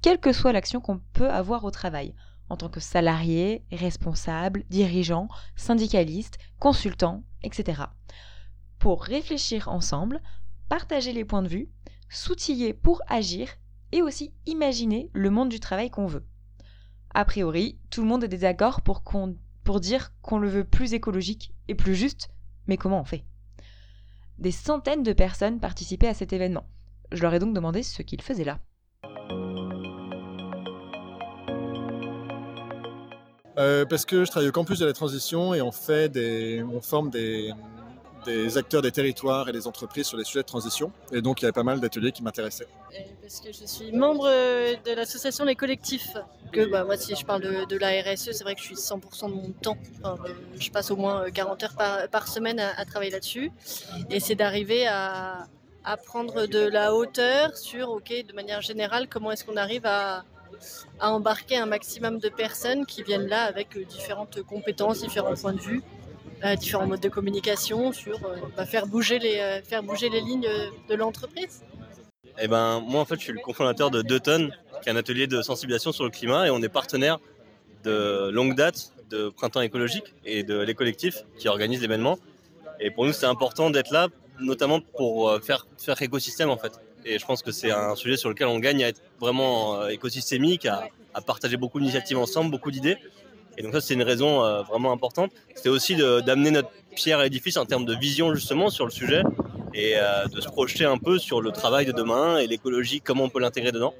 quelle 0.03 0.19
que 0.19 0.33
soit 0.33 0.53
l'action 0.53 0.81
qu'on 0.81 1.01
peut 1.13 1.31
avoir 1.31 1.65
au 1.65 1.71
travail, 1.71 2.15
en 2.49 2.57
tant 2.57 2.69
que 2.69 2.81
salarié, 2.81 3.65
responsable, 3.71 4.65
dirigeant, 4.69 5.29
syndicaliste, 5.57 6.39
consultant, 6.59 7.23
etc. 7.43 7.83
Pour 8.79 9.05
réfléchir 9.05 9.69
ensemble, 9.69 10.21
partager 10.69 11.13
les 11.13 11.25
points 11.25 11.43
de 11.43 11.49
vue, 11.49 11.71
s'outiller 12.09 12.73
pour 12.73 13.03
agir 13.09 13.49
et 13.93 14.03
aussi 14.03 14.33
imaginer 14.47 15.11
le 15.13 15.31
monde 15.31 15.49
du 15.49 15.61
travail 15.61 15.91
qu'on 15.91 16.07
veut. 16.07 16.25
A 17.19 17.25
priori, 17.25 17.77
tout 17.91 18.03
le 18.03 18.07
monde 18.07 18.23
est 18.23 18.29
désaccord 18.29 18.81
pour, 18.81 19.03
pour 19.65 19.81
dire 19.81 20.13
qu'on 20.23 20.39
le 20.39 20.49
veut 20.49 20.63
plus 20.63 20.95
écologique 20.95 21.53
et 21.67 21.75
plus 21.75 21.97
juste, 21.97 22.31
mais 22.69 22.77
comment 22.77 23.01
on 23.01 23.05
fait? 23.05 23.25
Des 24.39 24.53
centaines 24.53 25.03
de 25.03 25.13
personnes 25.13 25.59
participaient 25.59 26.07
à 26.07 26.15
cet 26.15 26.33
événement. 26.33 26.65
Je 27.11 27.21
leur 27.23 27.35
ai 27.35 27.41
donc 27.41 27.55
demandé 27.55 27.83
ce 27.83 28.03
qu'ils 28.03 28.23
faisaient 28.23 28.45
là. 28.45 28.61
Euh, 33.59 33.85
parce 33.85 34.05
que 34.05 34.25
je 34.25 34.31
travaille 34.31 34.51
au 34.51 34.53
campus 34.53 34.79
de 34.79 34.87
la 34.87 34.93
transition 34.93 35.55
et 35.55 35.61
on, 35.61 35.73
fait 35.73 36.09
des, 36.09 36.63
on 36.73 36.81
forme 36.81 37.11
des, 37.11 37.53
des 38.27 38.59
acteurs 38.59 38.83
des 38.83 38.93
territoires 38.93 39.49
et 39.49 39.53
des 39.53 39.67
entreprises 39.67 40.07
sur 40.07 40.19
les 40.19 40.25
sujets 40.25 40.43
de 40.43 40.47
transition. 40.47 40.93
Et 41.13 41.21
donc, 41.21 41.41
il 41.41 41.45
y 41.45 41.47
avait 41.47 41.53
pas 41.53 41.65
mal 41.65 41.81
d'ateliers 41.81 42.13
qui 42.13 42.23
m'intéressaient. 42.23 42.69
Parce 43.21 43.41
que 43.41 43.53
je 43.53 43.67
suis 43.67 43.91
membre 43.91 44.29
euh, 44.29 44.75
de 44.87 44.93
l'association 44.93 45.45
Les 45.45 45.57
Collectifs. 45.57 46.17
Que, 46.53 46.65
bah, 46.67 46.85
moi, 46.85 46.97
si 46.97 47.15
je 47.15 47.25
parle 47.25 47.43
de, 47.43 47.77
la 47.77 47.91
RSE, 48.03 48.33
c'est 48.33 48.43
vrai 48.43 48.55
que 48.55 48.61
je 48.61 48.67
suis 48.67 48.75
100% 48.75 49.29
de 49.29 49.35
mon 49.35 49.51
temps. 49.51 49.79
je 50.59 50.71
passe 50.71 50.91
au 50.91 50.97
moins 50.97 51.31
40 51.31 51.63
heures 51.63 52.09
par, 52.11 52.29
semaine 52.29 52.61
à, 52.61 52.85
travailler 52.85 53.11
là-dessus. 53.11 53.51
Et 54.11 54.21
c'est 54.21 54.35
d'arriver 54.35 54.87
à, 54.87 55.47
à, 55.85 55.97
prendre 55.97 56.47
de 56.47 56.61
la 56.61 56.95
hauteur 56.95 57.57
sur, 57.57 57.91
OK, 57.91 58.13
de 58.27 58.33
manière 58.35 58.61
générale, 58.61 59.09
comment 59.09 59.33
est-ce 59.33 59.45
qu'on 59.45 59.57
arrive 59.57 59.87
à, 59.87 60.25
à 61.01 61.13
embarquer 61.13 61.57
un 61.57 61.67
maximum 61.67 62.19
de 62.19 62.29
personnes 62.29 62.87
qui 62.87 63.03
viennent 63.03 63.29
là 63.29 63.45
avec 63.45 63.79
différentes 63.87 64.43
compétences, 64.43 65.01
différents 65.01 65.35
points 65.35 65.53
de 65.53 65.61
vue 65.61 65.83
euh, 66.45 66.55
différents 66.55 66.87
modes 66.87 67.01
de 67.01 67.09
communication, 67.09 67.93
sur 67.93 68.25
euh, 68.25 68.37
bah, 68.57 68.65
faire, 68.65 68.87
bouger 68.87 69.19
les, 69.19 69.39
euh, 69.41 69.61
faire 69.61 69.83
bouger 69.83 70.09
les 70.09 70.21
lignes 70.21 70.49
de 70.89 70.95
l'entreprise 70.95 71.65
eh 72.39 72.47
ben, 72.47 72.81
Moi, 72.81 73.01
en 73.01 73.05
fait, 73.05 73.17
je 73.17 73.23
suis 73.23 73.33
le 73.33 73.41
cofondateur 73.41 73.91
de 73.91 74.03
Deux 74.03 74.21
Tonnes, 74.21 74.53
qui 74.83 74.89
est 74.89 74.93
un 74.93 74.97
atelier 74.97 75.27
de 75.27 75.43
sensibilisation 75.43 75.93
sur 75.93 76.05
le 76.05 76.11
climat, 76.11 76.47
et 76.47 76.51
on 76.51 76.63
est 76.63 76.69
partenaire 76.69 77.19
de 77.85 78.31
longue 78.31 78.55
date 78.55 78.93
de 79.11 79.29
Printemps 79.31 79.61
écologique 79.61 80.15
et 80.25 80.43
de 80.43 80.59
Les 80.59 80.75
Collectifs 80.75 81.25
qui 81.39 81.49
organisent 81.49 81.81
l'événement. 81.81 82.19
Et 82.81 82.91
pour 82.91 83.07
nous, 83.07 83.13
c'est 83.13 83.27
important 83.27 83.71
d'être 83.71 83.91
là, 83.91 84.09
notamment 84.41 84.81
pour 84.81 85.41
faire, 85.43 85.67
faire 85.79 86.01
écosystème, 86.03 86.51
en 86.51 86.59
fait. 86.59 86.73
Et 87.05 87.19
je 87.19 87.25
pense 87.25 87.43
que 87.43 87.53
c'est 87.53 87.71
un 87.71 87.95
sujet 87.95 88.17
sur 88.17 88.29
lequel 88.29 88.49
on 88.49 88.59
gagne 88.59 88.85
à 88.85 88.89
être 88.89 89.01
vraiment 89.21 89.87
écosystémique, 89.89 90.67
à, 90.67 90.91
partager 91.27 91.57
beaucoup 91.57 91.81
d'initiatives 91.81 92.19
ensemble, 92.19 92.51
beaucoup 92.51 92.71
d'idées. 92.71 92.97
Et 93.57 93.63
donc 93.63 93.73
ça, 93.73 93.81
c'est 93.81 93.95
une 93.95 94.05
raison 94.05 94.45
euh, 94.45 94.63
vraiment 94.63 94.93
importante. 94.93 95.33
C'était 95.55 95.69
aussi 95.69 95.97
d'amener 95.97 96.53
notre 96.53 96.71
pierre 96.95 97.19
à 97.19 97.25
l'édifice 97.25 97.57
en 97.57 97.67
termes 97.67 97.85
de 97.85 97.95
vision 97.95 98.33
justement 98.33 98.71
sur 98.71 98.85
le 98.85 98.93
sujet 98.93 99.23
et 99.75 99.95
euh, 99.97 100.27
de 100.27 100.41
se 100.41 100.49
projeter 100.49 100.85
un 100.85 100.97
peu 100.97 101.19
sur 101.19 101.41
le 101.41 101.51
travail 101.51 101.85
de 101.85 101.93
demain 101.93 102.39
et 102.39 102.47
l'écologie, 102.47 103.01
comment 103.01 103.25
on 103.25 103.29
peut 103.29 103.41
l'intégrer 103.41 103.73
dedans. 103.73 103.95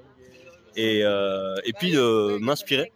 Et, 0.79 1.05
euh, 1.05 1.57
et 1.65 1.73
puis 1.73 1.91
de 1.91 2.39
m'inspirer 2.39 2.93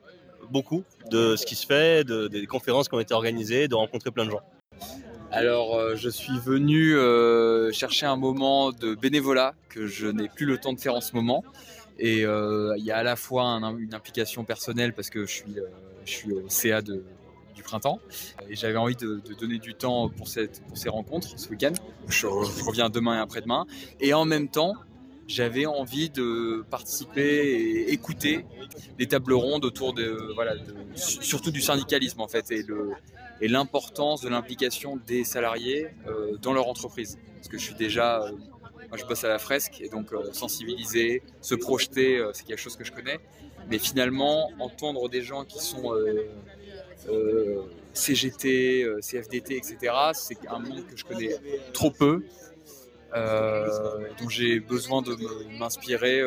beaucoup 0.51 0.85
de 1.11 1.35
ce 1.37 1.45
qui 1.45 1.57
se 1.57 1.67
fait, 1.67 2.05
de, 2.05 2.29
des 2.29 2.47
conférences 2.47 2.89
qui 2.89 2.95
ont 2.95 3.01
été 3.01 3.13
organisées, 3.13 3.67
de 3.67 3.75
rencontrer 3.75 4.11
plein 4.11 4.25
de 4.25 4.31
gens. 4.31 4.43
Alors, 5.31 5.97
je 5.97 6.11
suis 6.11 6.39
venu 6.39 6.95
chercher 7.73 8.07
un 8.07 8.17
moment 8.17 8.71
de 8.71 8.95
bénévolat 8.95 9.55
que 9.71 9.87
je 9.87 10.07
n'ai 10.07 10.29
plus 10.29 10.47
le 10.47 10.59
temps 10.59 10.75
de 10.75 10.81
faire 10.81 10.95
en 10.95 11.01
ce 11.01 11.15
moment. 11.15 11.43
Et 11.99 12.21
il 12.21 12.85
y 12.85 12.91
a 12.91 12.97
à 12.99 13.03
la 13.03 13.17
fois 13.17 13.45
une 13.45 13.95
implication 13.95 14.45
personnelle 14.45 14.93
parce 14.93 15.11
que 15.11 15.27
je 15.27 15.33
suis 15.33 15.57
je 16.05 16.11
suis 16.11 16.33
au 16.33 16.49
CA 16.49 16.83
du 16.83 17.03
printemps 17.63 18.01
et 18.49 18.57
j'avais 18.57 18.77
envie 18.77 18.97
de, 18.97 19.23
donner 19.39 19.59
du 19.59 19.75
temps 19.75 20.09
pour 20.09 20.29
ces 20.29 20.49
rencontres 20.89 21.29
ce 21.39 21.49
week-end. 21.49 21.73
Je, 22.09 22.27
reviens 22.27 22.91
demain 22.91 23.17
et 23.17 23.21
après-demain. 23.21 23.67
Et 24.01 24.15
en 24.15 24.25
même 24.25 24.49
temps, 24.49 24.75
j'avais 25.33 25.67
envie 25.67 26.11
de 26.11 26.65
participer 26.71 27.23
et 27.23 27.93
écouter 27.93 28.45
des 28.99 29.07
tables 29.07 29.33
rondes 29.33 29.65
autour 29.65 29.95
de, 29.95 30.33
voilà, 30.35 30.55
surtout 30.95 31.51
du 31.51 31.61
syndicalisme 31.61 32.21
en 32.21 32.29
fait 32.29 32.51
et 32.51 32.65
et 33.43 33.49
l'importance 33.49 34.21
de 34.21 34.29
l'implication 34.29 35.01
des 35.05 35.25
salariés 35.25 35.89
euh, 36.07 36.37
dans 36.41 36.53
leur 36.53 36.69
entreprise. 36.69 37.19
Parce 37.35 37.49
que 37.49 37.59
je 37.59 37.65
suis 37.65 37.75
déjà, 37.75 38.23
euh, 38.23 38.31
moi 38.89 38.97
je 38.97 39.05
bosse 39.05 39.25
à 39.25 39.29
la 39.29 39.41
fresque 39.41 39.81
et 39.81 39.89
donc 39.89 40.13
euh, 40.13 40.33
sensibiliser, 40.33 41.23
se 41.41 41.57
projeter, 41.57 42.25
c'est 42.35 42.47
quelque 42.47 42.61
chose 42.61 42.77
que 42.77 42.85
je 42.85 42.93
connais. 42.93 43.19
Mais 43.69 43.79
finalement, 43.79 44.51
entendre 44.61 45.09
des 45.09 45.23
gens 45.23 45.45
qui 45.45 45.59
sont 45.59 45.93
CGT, 47.93 48.87
CFDT, 49.01 49.57
etc., 49.57 49.77
c'est 50.15 50.39
un 50.49 50.61
monde 50.61 50.87
que 50.87 50.97
je 50.97 51.05
connais 51.05 51.31
trop 51.73 51.91
peu. 51.91 52.23
Dont 53.15 54.29
j'ai 54.29 54.61
besoin 54.61 55.03
de 55.03 55.17
m'inspirer 55.59 56.23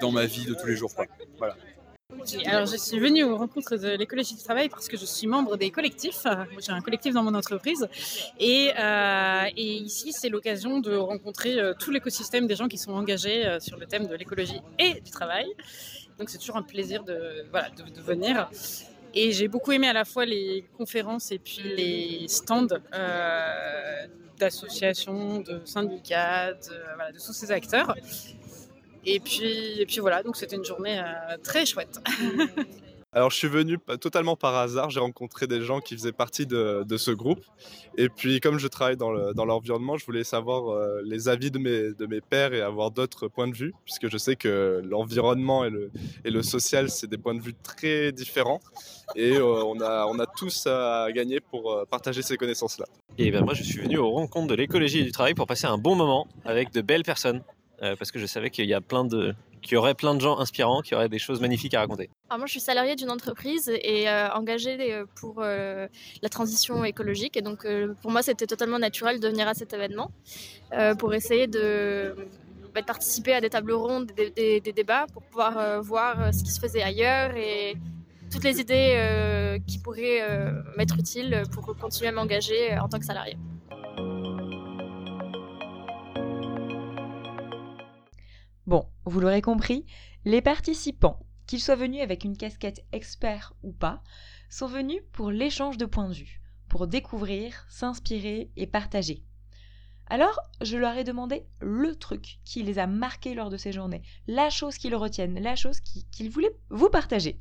dans 0.00 0.10
ma 0.10 0.26
vie 0.26 0.44
de 0.44 0.54
tous 0.54 0.66
les 0.66 0.76
jours. 0.76 0.92
Voilà. 1.38 1.56
Alors, 2.46 2.66
je 2.66 2.76
suis 2.76 2.98
venue 2.98 3.22
aux 3.22 3.36
rencontres 3.36 3.76
de 3.76 3.88
l'écologie 3.88 4.34
du 4.34 4.42
travail 4.42 4.68
parce 4.68 4.88
que 4.88 4.96
je 4.96 5.04
suis 5.04 5.26
membre 5.26 5.56
des 5.56 5.70
collectifs. 5.70 6.26
J'ai 6.58 6.72
un 6.72 6.80
collectif 6.80 7.12
dans 7.14 7.22
mon 7.22 7.34
entreprise. 7.34 7.86
Et, 8.40 8.72
euh, 8.78 9.44
ici, 9.56 10.12
c'est 10.12 10.28
l'occasion 10.30 10.80
de 10.80 10.96
rencontrer 10.96 11.58
euh, 11.58 11.74
tout 11.78 11.90
l'écosystème 11.90 12.46
des 12.46 12.56
gens 12.56 12.66
qui 12.66 12.78
sont 12.78 12.92
engagés 12.92 13.46
euh, 13.46 13.60
sur 13.60 13.76
le 13.76 13.86
thème 13.86 14.06
de 14.06 14.14
l'écologie 14.14 14.60
et 14.78 15.00
du 15.00 15.10
travail. 15.10 15.46
Donc, 16.18 16.30
c'est 16.30 16.38
toujours 16.38 16.56
un 16.56 16.62
plaisir 16.62 17.04
de, 17.04 17.44
voilà, 17.50 17.68
de, 17.70 18.00
venir. 18.00 18.50
Et 19.20 19.32
j'ai 19.32 19.48
beaucoup 19.48 19.72
aimé 19.72 19.88
à 19.88 19.92
la 19.92 20.04
fois 20.04 20.24
les 20.24 20.64
conférences 20.76 21.32
et 21.32 21.40
puis 21.40 21.74
les 21.76 22.28
stands 22.28 22.68
d'associations, 24.38 25.40
de 25.40 25.60
syndicats, 25.64 26.52
de 26.52 27.18
tous 27.18 27.32
ces 27.32 27.50
acteurs. 27.50 27.96
Et 29.04 29.18
puis, 29.18 29.80
et 29.80 29.86
puis 29.86 29.98
voilà, 29.98 30.22
donc 30.22 30.36
c'était 30.36 30.54
une 30.54 30.64
journée 30.64 31.00
euh, 31.00 31.36
très 31.42 31.66
chouette. 31.66 31.98
Alors 33.12 33.30
je 33.30 33.36
suis 33.36 33.48
venu 33.48 33.78
totalement 34.00 34.36
par 34.36 34.54
hasard, 34.54 34.90
j'ai 34.90 35.00
rencontré 35.00 35.46
des 35.46 35.62
gens 35.62 35.80
qui 35.80 35.94
faisaient 35.94 36.12
partie 36.12 36.46
de, 36.46 36.84
ce 36.96 37.10
groupe. 37.10 37.40
Et 37.96 38.10
puis 38.10 38.40
comme 38.40 38.58
je 38.58 38.68
travaille 38.68 38.96
dans 38.96 39.44
l'environnement, 39.44 39.96
je 39.96 40.04
voulais 40.04 40.24
savoir 40.24 40.68
euh, 40.68 41.00
les 41.04 41.28
avis 41.28 41.50
de 41.50 41.58
mes, 41.58 41.94
de 41.94 42.06
mes 42.06 42.20
pairs 42.20 42.52
et 42.52 42.60
avoir 42.60 42.90
d'autres 42.90 43.28
points 43.28 43.48
de 43.48 43.54
vue, 43.54 43.72
puisque 43.84 44.08
je 44.10 44.18
sais 44.18 44.36
que 44.36 44.82
l'environnement 44.84 45.64
et 45.64 45.70
le, 46.30 46.42
social, 46.42 46.90
c'est 46.90 47.06
des 47.06 47.18
points 47.18 47.34
de 47.34 47.40
vue 47.40 47.54
très 47.54 48.12
différents. 48.12 48.60
Et 49.16 49.36
euh, 49.36 49.64
on, 49.64 49.80
a, 49.80 50.06
on 50.06 50.18
a 50.18 50.26
tous 50.26 50.66
à 50.66 51.10
gagner 51.10 51.40
pour 51.40 51.86
partager 51.90 52.20
ces 52.20 52.36
connaissances-là. 52.36 52.84
Et 53.16 53.30
ben 53.30 53.42
moi 53.42 53.54
je 53.54 53.62
suis 53.62 53.80
venu 53.80 53.96
aux 53.96 54.10
rencontres 54.10 54.48
de 54.48 54.54
l'écologie 54.54 55.00
et 55.00 55.04
du 55.04 55.12
travail 55.12 55.34
pour 55.34 55.46
passer 55.46 55.66
un 55.66 55.78
bon 55.78 55.96
moment 55.96 56.28
avec 56.44 56.72
de 56.72 56.82
belles 56.82 57.04
personnes. 57.04 57.42
Euh, 57.82 57.94
parce 57.96 58.10
que 58.10 58.18
je 58.18 58.26
savais 58.26 58.50
qu'il 58.50 58.66
y 58.66 58.74
a 58.74 58.80
plein 58.80 59.04
de 59.04 59.34
qu'il 59.62 59.74
y 59.74 59.76
aurait 59.76 59.94
plein 59.94 60.14
de 60.14 60.20
gens 60.20 60.38
inspirants, 60.38 60.80
qui 60.82 60.94
auraient 60.94 61.08
des 61.08 61.18
choses 61.18 61.40
magnifiques 61.40 61.74
à 61.74 61.80
raconter. 61.80 62.10
Alors 62.28 62.38
moi, 62.38 62.46
je 62.46 62.52
suis 62.52 62.60
salariée 62.60 62.96
d'une 62.96 63.10
entreprise 63.10 63.68
et 63.68 64.08
euh, 64.08 64.28
engagée 64.30 64.92
euh, 64.92 65.04
pour 65.16 65.40
la 65.40 66.28
transition 66.30 66.84
écologique. 66.84 67.36
Et 67.36 67.42
donc, 67.42 67.66
pour 68.02 68.10
moi, 68.10 68.22
c'était 68.22 68.46
totalement 68.46 68.78
naturel 68.78 69.20
de 69.20 69.28
venir 69.28 69.48
à 69.48 69.54
cet 69.54 69.72
événement 69.72 70.10
pour 70.98 71.14
essayer 71.14 71.46
de, 71.46 72.14
bah, 72.74 72.82
participer 72.82 73.34
à 73.34 73.40
des 73.40 73.50
tables 73.50 73.72
rondes, 73.72 74.12
des, 74.16 74.60
des 74.60 74.72
débats, 74.72 75.06
pour 75.12 75.22
pouvoir 75.22 75.82
voir 75.82 76.32
ce 76.34 76.42
qui 76.42 76.50
se 76.50 76.60
faisait 76.60 76.82
ailleurs 76.82 77.36
et 77.36 77.76
toutes 78.30 78.44
les 78.44 78.60
idées 78.60 79.58
qui 79.66 79.78
pourraient 79.78 80.22
m'être 80.76 80.98
utiles 80.98 81.42
pour 81.52 81.74
continuer 81.76 82.08
à 82.08 82.12
m'engager 82.12 82.78
en 82.78 82.88
tant 82.88 82.98
que 82.98 83.06
salariée. 83.06 83.36
Vous 89.08 89.20
l'aurez 89.20 89.42
compris, 89.42 89.86
les 90.24 90.42
participants, 90.42 91.20
qu'ils 91.46 91.60
soient 91.60 91.76
venus 91.76 92.02
avec 92.02 92.24
une 92.24 92.36
casquette 92.36 92.84
expert 92.92 93.54
ou 93.62 93.72
pas, 93.72 94.02
sont 94.50 94.66
venus 94.66 95.00
pour 95.12 95.30
l'échange 95.30 95.78
de 95.78 95.86
points 95.86 96.08
de 96.08 96.14
vue, 96.14 96.40
pour 96.68 96.86
découvrir, 96.86 97.66
s'inspirer 97.68 98.50
et 98.56 98.66
partager. 98.66 99.22
Alors, 100.06 100.40
je 100.62 100.76
leur 100.76 100.96
ai 100.96 101.04
demandé 101.04 101.46
le 101.60 101.94
truc 101.94 102.38
qui 102.44 102.62
les 102.62 102.78
a 102.78 102.86
marqués 102.86 103.34
lors 103.34 103.50
de 103.50 103.58
ces 103.58 103.72
journées, 103.72 104.02
la 104.26 104.48
chose 104.48 104.78
qu'ils 104.78 104.94
retiennent, 104.94 105.38
la 105.38 105.54
chose 105.54 105.80
qu'ils 105.80 106.30
voulaient 106.30 106.56
vous 106.70 106.88
partager. 106.88 107.40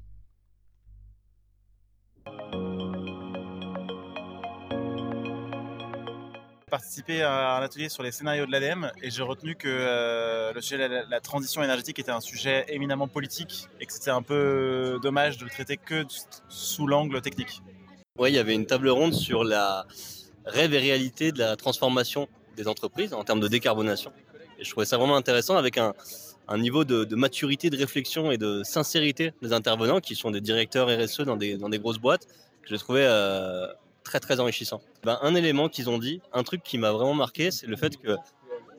Participé 6.70 7.22
à 7.22 7.56
un 7.56 7.62
atelier 7.62 7.88
sur 7.88 8.04
les 8.04 8.12
scénarios 8.12 8.46
de 8.46 8.52
l'ADEME 8.52 8.92
et 9.02 9.10
j'ai 9.10 9.24
retenu 9.24 9.56
que 9.56 9.70
euh, 9.70 10.52
le 10.52 10.60
sujet 10.60 10.90
de 10.90 11.10
la, 11.10 11.20
transition 11.22 11.64
énergétique 11.64 11.98
était 11.98 12.12
un 12.12 12.20
sujet 12.20 12.66
éminemment 12.68 13.08
politique 13.08 13.68
et 13.80 13.86
que 13.86 13.94
c'était 13.94 14.12
un 14.12 14.22
peu 14.22 15.00
dommage 15.02 15.38
de 15.38 15.46
le 15.46 15.50
traiter 15.50 15.78
que 15.78 16.04
sous 16.50 16.86
l'angle 16.86 17.22
technique. 17.22 17.62
Oui, 18.20 18.32
il 18.32 18.36
y 18.36 18.38
avait 18.40 18.54
une 18.54 18.66
table 18.66 18.90
ronde 18.90 19.14
sur 19.14 19.46
la 19.46 19.86
rêve 20.46 20.74
et 20.74 20.80
réalité 20.80 21.32
de 21.32 21.40
la 21.40 21.56
transformation 21.56 22.28
des 22.58 22.68
entreprises 22.68 23.14
en 23.14 23.24
termes 23.24 23.40
de 23.40 23.48
décarbonation. 23.48 24.12
Et 24.60 24.66
je 24.66 24.70
trouvais 24.72 24.86
ça 24.86 24.98
vraiment 24.98 25.16
intéressant 25.16 25.56
avec 25.56 25.78
un, 25.78 25.94
niveau 26.58 26.84
de, 26.84 27.16
maturité, 27.16 27.70
de 27.70 27.78
réflexion 27.78 28.30
et 28.30 28.38
de 28.38 28.62
sincérité 28.64 29.34
des 29.42 29.54
intervenants 29.54 30.02
qui 30.02 30.16
sont 30.16 30.32
des 30.32 30.42
directeurs 30.42 30.90
RSE 30.90 31.22
dans 31.22 31.38
des, 31.38 31.80
grosses 31.80 32.00
boîtes 32.00 32.28
que 32.64 32.76
trouvais 32.76 33.06
euh, 33.06 33.68
très 34.08 34.20
très 34.20 34.40
enrichissant. 34.40 34.82
Ben, 35.04 35.20
un 35.22 35.36
élément 35.36 35.70
qu'ils 35.70 35.90
ont 35.90 35.98
dit, 35.98 36.22
un 36.34 36.44
truc 36.44 36.64
qui 36.64 36.78
m'a 36.78 36.92
vraiment 36.92 37.14
marqué, 37.14 37.52
c'est 37.52 37.68
le 37.68 37.76
fait 37.76 37.98
que 37.98 38.16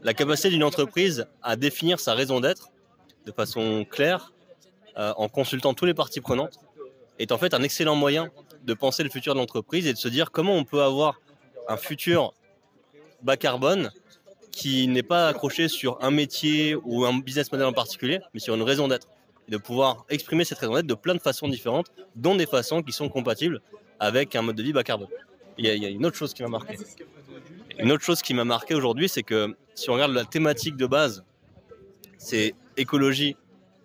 la 0.02 0.14
capacité 0.14 0.50
d'une 0.50 0.64
entreprise 0.64 1.26
à 1.42 1.56
définir 1.56 2.00
sa 2.00 2.14
raison 2.14 2.40
d'être 2.40 2.68
de 3.26 3.32
façon 3.32 3.84
claire, 3.84 4.32
euh, 4.96 5.12
en 5.16 5.28
consultant 5.28 5.74
tous 5.74 5.84
les 5.84 5.94
parties 5.94 6.20
prenantes, 6.20 6.58
est 7.18 7.32
en 7.32 7.38
fait 7.38 7.52
un 7.52 7.62
excellent 7.62 7.94
moyen 7.94 8.30
de 8.64 8.74
penser 8.74 9.02
le 9.02 9.10
futur 9.10 9.34
de 9.34 9.38
l'entreprise 9.38 9.86
et 9.86 9.92
de 9.92 9.98
se 9.98 10.08
dire 10.08 10.30
comment 10.30 10.54
on 10.54 10.64
peut 10.64 10.82
avoir 10.82 11.20
un 11.68 11.76
futur 11.76 12.32
bas 13.22 13.36
carbone 13.36 13.90
qui 14.50 14.88
n'est 14.88 15.02
pas 15.02 15.28
accroché 15.28 15.68
sur 15.68 16.02
un 16.02 16.10
métier 16.10 16.74
ou 16.74 17.04
un 17.04 17.18
business 17.18 17.52
model 17.52 17.66
en 17.66 17.72
particulier, 17.72 18.20
mais 18.34 18.40
sur 18.40 18.54
une 18.54 18.62
raison 18.62 18.88
d'être. 18.88 19.08
De 19.48 19.56
pouvoir 19.56 20.04
exprimer 20.10 20.44
cette 20.44 20.58
raison 20.58 20.74
d'être 20.74 20.86
de 20.86 20.94
plein 20.94 21.14
de 21.14 21.20
façons 21.20 21.48
différentes, 21.48 21.86
dont 22.16 22.34
des 22.34 22.44
façons 22.44 22.82
qui 22.82 22.92
sont 22.92 23.08
compatibles 23.08 23.62
avec 24.00 24.36
un 24.36 24.42
mode 24.42 24.56
de 24.56 24.62
vie 24.62 24.72
bas 24.72 24.84
carbone. 24.84 25.08
Il 25.58 25.66
y, 25.66 25.86
a, 25.86 25.88
une 25.88 26.06
autre 26.06 26.16
chose 26.16 26.34
qui 26.34 26.42
m'a 26.42 26.48
marqué. 26.48 26.76
Une 27.78 27.90
autre 27.90 28.04
chose 28.04 28.22
qui 28.22 28.32
m'a 28.32 28.44
marqué 28.44 28.74
aujourd'hui, 28.74 29.08
c'est 29.08 29.24
que 29.24 29.56
si 29.74 29.90
on 29.90 29.94
regarde 29.94 30.12
la 30.12 30.24
thématique 30.24 30.76
de 30.76 30.86
base, 30.86 31.24
c'est 32.16 32.54
écologie 32.76 33.36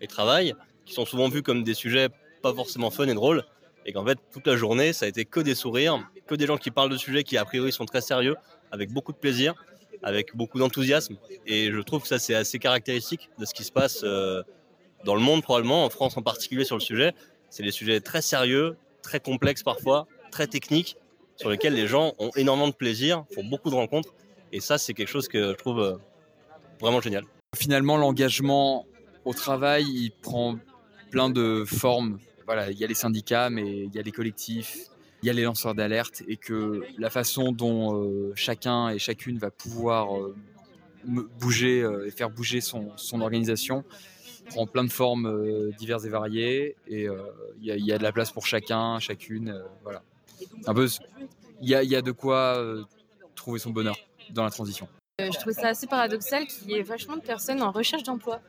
et 0.01 0.07
travail, 0.07 0.53
qui 0.85 0.93
sont 0.93 1.05
souvent 1.05 1.29
vus 1.29 1.41
comme 1.41 1.63
des 1.63 1.73
sujets 1.73 2.09
pas 2.43 2.53
forcément 2.53 2.91
fun 2.91 3.07
et 3.07 3.13
drôles, 3.13 3.43
et 3.85 3.93
qu'en 3.93 4.05
fait, 4.05 4.19
toute 4.31 4.45
la 4.45 4.55
journée, 4.55 4.93
ça 4.93 5.05
a 5.05 5.07
été 5.07 5.25
que 5.25 5.39
des 5.39 5.55
sourires, 5.55 6.07
que 6.27 6.35
des 6.35 6.45
gens 6.45 6.57
qui 6.57 6.71
parlent 6.71 6.89
de 6.89 6.97
sujets 6.97 7.23
qui, 7.23 7.37
a 7.37 7.45
priori, 7.45 7.71
sont 7.71 7.85
très 7.85 8.01
sérieux, 8.01 8.35
avec 8.71 8.91
beaucoup 8.91 9.13
de 9.13 9.17
plaisir, 9.17 9.55
avec 10.03 10.35
beaucoup 10.35 10.59
d'enthousiasme. 10.59 11.17
Et 11.47 11.71
je 11.71 11.79
trouve 11.79 12.01
que 12.01 12.07
ça, 12.07 12.19
c'est 12.19 12.35
assez 12.35 12.59
caractéristique 12.59 13.29
de 13.39 13.45
ce 13.45 13.53
qui 13.53 13.63
se 13.63 13.71
passe 13.71 14.01
euh, 14.03 14.43
dans 15.05 15.15
le 15.15 15.21
monde, 15.21 15.41
probablement, 15.41 15.85
en 15.85 15.89
France 15.89 16.17
en 16.17 16.21
particulier, 16.21 16.65
sur 16.65 16.75
le 16.75 16.81
sujet. 16.81 17.13
C'est 17.49 17.63
des 17.63 17.71
sujets 17.71 17.99
très 17.99 18.21
sérieux, 18.21 18.75
très 19.03 19.19
complexes 19.19 19.61
parfois, 19.61 20.07
très 20.31 20.47
techniques, 20.47 20.97
sur 21.35 21.49
lesquels 21.49 21.75
les 21.75 21.87
gens 21.87 22.13
ont 22.17 22.31
énormément 22.35 22.67
de 22.67 22.73
plaisir, 22.73 23.25
font 23.35 23.43
beaucoup 23.43 23.69
de 23.69 23.75
rencontres. 23.75 24.13
Et 24.51 24.59
ça, 24.59 24.77
c'est 24.77 24.93
quelque 24.93 25.09
chose 25.09 25.27
que 25.27 25.51
je 25.51 25.55
trouve 25.55 25.79
euh, 25.79 25.95
vraiment 26.79 27.01
génial. 27.01 27.25
Finalement, 27.55 27.97
l'engagement 27.97 28.85
au 29.25 29.33
travail, 29.33 29.85
il 29.85 30.11
prend 30.11 30.57
plein 31.11 31.29
de 31.29 31.63
formes. 31.65 32.19
Voilà, 32.45 32.71
il 32.71 32.77
y 32.77 32.83
a 32.83 32.87
les 32.87 32.95
syndicats, 32.95 33.49
mais 33.49 33.83
il 33.83 33.93
y 33.93 33.99
a 33.99 34.01
les 34.01 34.11
collectifs, 34.11 34.77
il 35.21 35.27
y 35.27 35.29
a 35.29 35.33
les 35.33 35.43
lanceurs 35.43 35.75
d'alerte, 35.75 36.23
et 36.27 36.37
que 36.37 36.83
la 36.97 37.09
façon 37.09 37.51
dont 37.51 37.95
euh, 37.95 38.33
chacun 38.35 38.89
et 38.89 38.99
chacune 38.99 39.37
va 39.37 39.51
pouvoir 39.51 40.17
euh, 40.17 40.35
bouger 41.39 41.85
et 42.05 42.11
faire 42.11 42.29
bouger 42.29 42.61
son, 42.61 42.91
son 42.95 43.21
organisation 43.21 43.83
prend 44.49 44.67
plein 44.67 44.83
de 44.83 44.91
formes 44.91 45.71
diverses 45.77 46.05
et 46.05 46.09
variées, 46.09 46.75
et 46.87 47.07
il 47.61 47.75
y, 47.75 47.85
y, 47.85 47.93
a 47.93 47.97
de 47.97 48.03
la 48.03 48.11
place 48.11 48.31
pour 48.31 48.45
chacun, 48.45 48.99
chacune, 48.99 49.63
voilà 49.83 50.03
un 50.65 50.73
peu, 50.73 50.87
il 51.61 51.69
y 51.69 51.95
a, 51.95 52.01
de 52.01 52.11
quoi 52.11 52.57
euh, 52.57 52.83
trouver 53.35 53.59
son 53.59 53.71
bonheur 53.71 53.95
dans 54.31 54.43
la 54.43 54.49
transition. 54.49 54.87
Euh, 55.21 55.29
je 55.31 55.39
trouve 55.39 55.53
ça 55.53 55.69
assez 55.69 55.87
paradoxal 55.87 56.47
qu'il 56.47 56.71
y 56.71 56.75
ait 56.75 56.81
vachement 56.81 57.15
de 57.15 57.21
personnes 57.21 57.61
en 57.61 57.71
recherche 57.71 58.03
d'emploi 58.03 58.41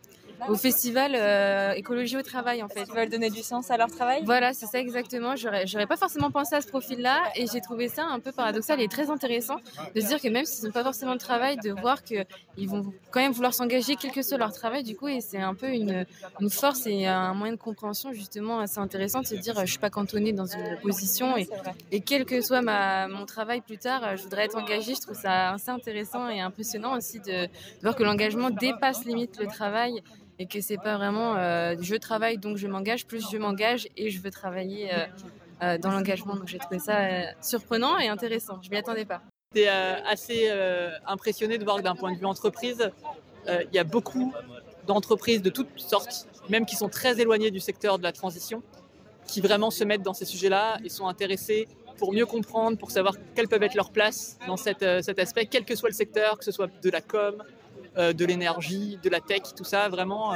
au 0.48 0.56
festival 0.56 1.12
euh, 1.14 1.72
écologie 1.72 2.16
au 2.16 2.22
travail 2.22 2.62
en 2.62 2.68
fait. 2.68 2.84
Ils 2.88 2.94
veulent 2.94 3.08
donner 3.08 3.30
du 3.30 3.42
sens 3.42 3.70
à 3.70 3.76
leur 3.76 3.88
travail? 3.88 4.22
Voilà, 4.24 4.52
c'est 4.52 4.66
ça 4.66 4.78
exactement. 4.78 5.34
J'aurais 5.36 5.86
pas 5.86 5.96
forcément 5.96 6.30
pensé 6.30 6.54
à 6.54 6.60
ce 6.60 6.68
profil-là 6.68 7.22
et 7.36 7.46
j'ai 7.52 7.60
trouvé 7.60 7.88
ça 7.88 8.04
un 8.04 8.20
peu 8.20 8.32
paradoxal 8.32 8.80
et 8.80 8.88
très 8.88 9.10
intéressant 9.10 9.56
de 9.94 10.00
se 10.00 10.06
dire 10.06 10.20
que 10.20 10.28
même 10.28 10.44
s'ils 10.44 10.64
n'ont 10.66 10.72
pas 10.72 10.84
forcément 10.84 11.14
de 11.14 11.18
travail, 11.18 11.56
de 11.56 11.70
voir 11.70 12.02
qu'ils 12.02 12.68
vont 12.68 12.92
quand 13.10 13.20
même 13.20 13.32
vouloir 13.32 13.54
s'engager 13.54 13.96
quel 13.96 14.10
que 14.10 14.22
soit 14.22 14.38
leur 14.38 14.52
travail 14.52 14.82
du 14.82 14.96
coup 14.96 15.08
et 15.08 15.20
c'est 15.20 15.40
un 15.40 15.54
peu 15.54 15.68
une, 15.68 16.06
une, 16.40 16.50
force 16.50 16.86
et 16.86 17.06
un 17.06 17.34
moyen 17.34 17.54
de 17.54 17.58
compréhension 17.58 18.12
justement 18.12 18.60
assez 18.60 18.78
intéressant 18.78 19.20
de 19.20 19.26
se 19.26 19.34
dire 19.34 19.54
je 19.60 19.70
suis 19.70 19.78
pas 19.78 19.90
cantonnée 19.90 20.32
dans 20.32 20.46
une 20.46 20.78
position 20.82 21.36
et, 21.36 21.48
et 21.90 22.00
quel 22.00 22.24
que 22.24 22.40
soit 22.40 22.62
ma, 22.62 23.08
mon 23.08 23.26
travail 23.26 23.60
plus 23.60 23.78
tard, 23.78 24.16
je 24.16 24.22
voudrais 24.22 24.44
être 24.44 24.56
engagée. 24.56 24.94
Je 24.94 25.00
trouve 25.00 25.16
ça 25.16 25.52
assez 25.52 25.70
intéressant 25.70 26.28
et 26.28 26.40
impressionnant 26.40 26.96
aussi 26.96 27.20
de, 27.20 27.46
de 27.46 27.82
voir 27.82 27.96
que 27.96 28.02
l'engagement 28.02 28.50
dépasse 28.50 29.04
limite 29.04 29.38
le 29.38 29.46
travail 29.46 30.02
et 30.38 30.46
que 30.46 30.60
c'est 30.60 30.76
pas 30.76 30.96
vraiment 30.96 31.36
euh, 31.36 31.76
je 31.80 31.94
travaille 31.94 32.38
donc 32.38 32.56
je 32.56 32.66
m'engage 32.66 33.06
plus 33.06 33.24
je 33.30 33.38
m'engage 33.38 33.88
et 33.96 34.10
je 34.10 34.20
veux 34.20 34.30
travailler 34.30 34.92
euh, 34.92 35.06
euh, 35.62 35.78
dans 35.78 35.90
l'engagement. 35.90 36.34
Donc 36.34 36.48
j'ai 36.48 36.58
trouvé 36.58 36.80
ça 36.80 37.32
surprenant 37.40 37.98
et 37.98 38.08
intéressant. 38.08 38.60
Je 38.60 38.70
m'y 38.70 38.76
attendais 38.76 39.04
pas. 39.04 39.22
J'étais 39.54 39.68
assez 39.68 40.50
impressionné 41.06 41.58
de 41.58 41.64
voir 41.64 41.76
que 41.76 41.82
d'un 41.82 41.94
point 41.94 42.12
de 42.12 42.18
vue 42.18 42.26
entreprise 42.26 42.90
il 43.46 43.74
y 43.74 43.78
a 43.78 43.84
beaucoup 43.84 44.32
d'entreprises 44.86 45.42
de 45.42 45.50
toutes 45.50 45.78
sortes 45.78 46.26
même 46.48 46.66
qui 46.66 46.76
sont 46.76 46.88
très 46.88 47.20
éloignées 47.20 47.50
du 47.50 47.60
secteur 47.60 47.98
de 47.98 48.02
la 48.02 48.12
transition 48.12 48.62
qui 49.26 49.40
vraiment 49.40 49.70
se 49.70 49.84
mettent 49.84 50.02
dans 50.02 50.12
ces 50.12 50.24
sujets-là 50.24 50.78
et 50.84 50.88
sont 50.88 51.06
intéressés 51.06 51.68
pour 51.96 52.12
mieux 52.12 52.26
comprendre, 52.26 52.76
pour 52.76 52.90
savoir 52.90 53.14
quelle 53.34 53.48
peuvent 53.48 53.62
être 53.62 53.76
leurs 53.76 53.92
places 53.92 54.36
dans 54.48 54.56
cet 54.56 54.82
aspect, 54.82 55.46
quel 55.46 55.64
que 55.64 55.76
soit 55.76 55.88
le 55.88 55.94
secteur, 55.94 56.36
que 56.36 56.44
ce 56.44 56.50
soit 56.50 56.68
de 56.82 56.90
la 56.90 57.00
com, 57.00 57.42
de 57.96 58.24
l'énergie, 58.24 58.98
de 59.02 59.08
la 59.08 59.20
tech, 59.20 59.42
tout 59.56 59.64
ça, 59.64 59.88
vraiment 59.88 60.34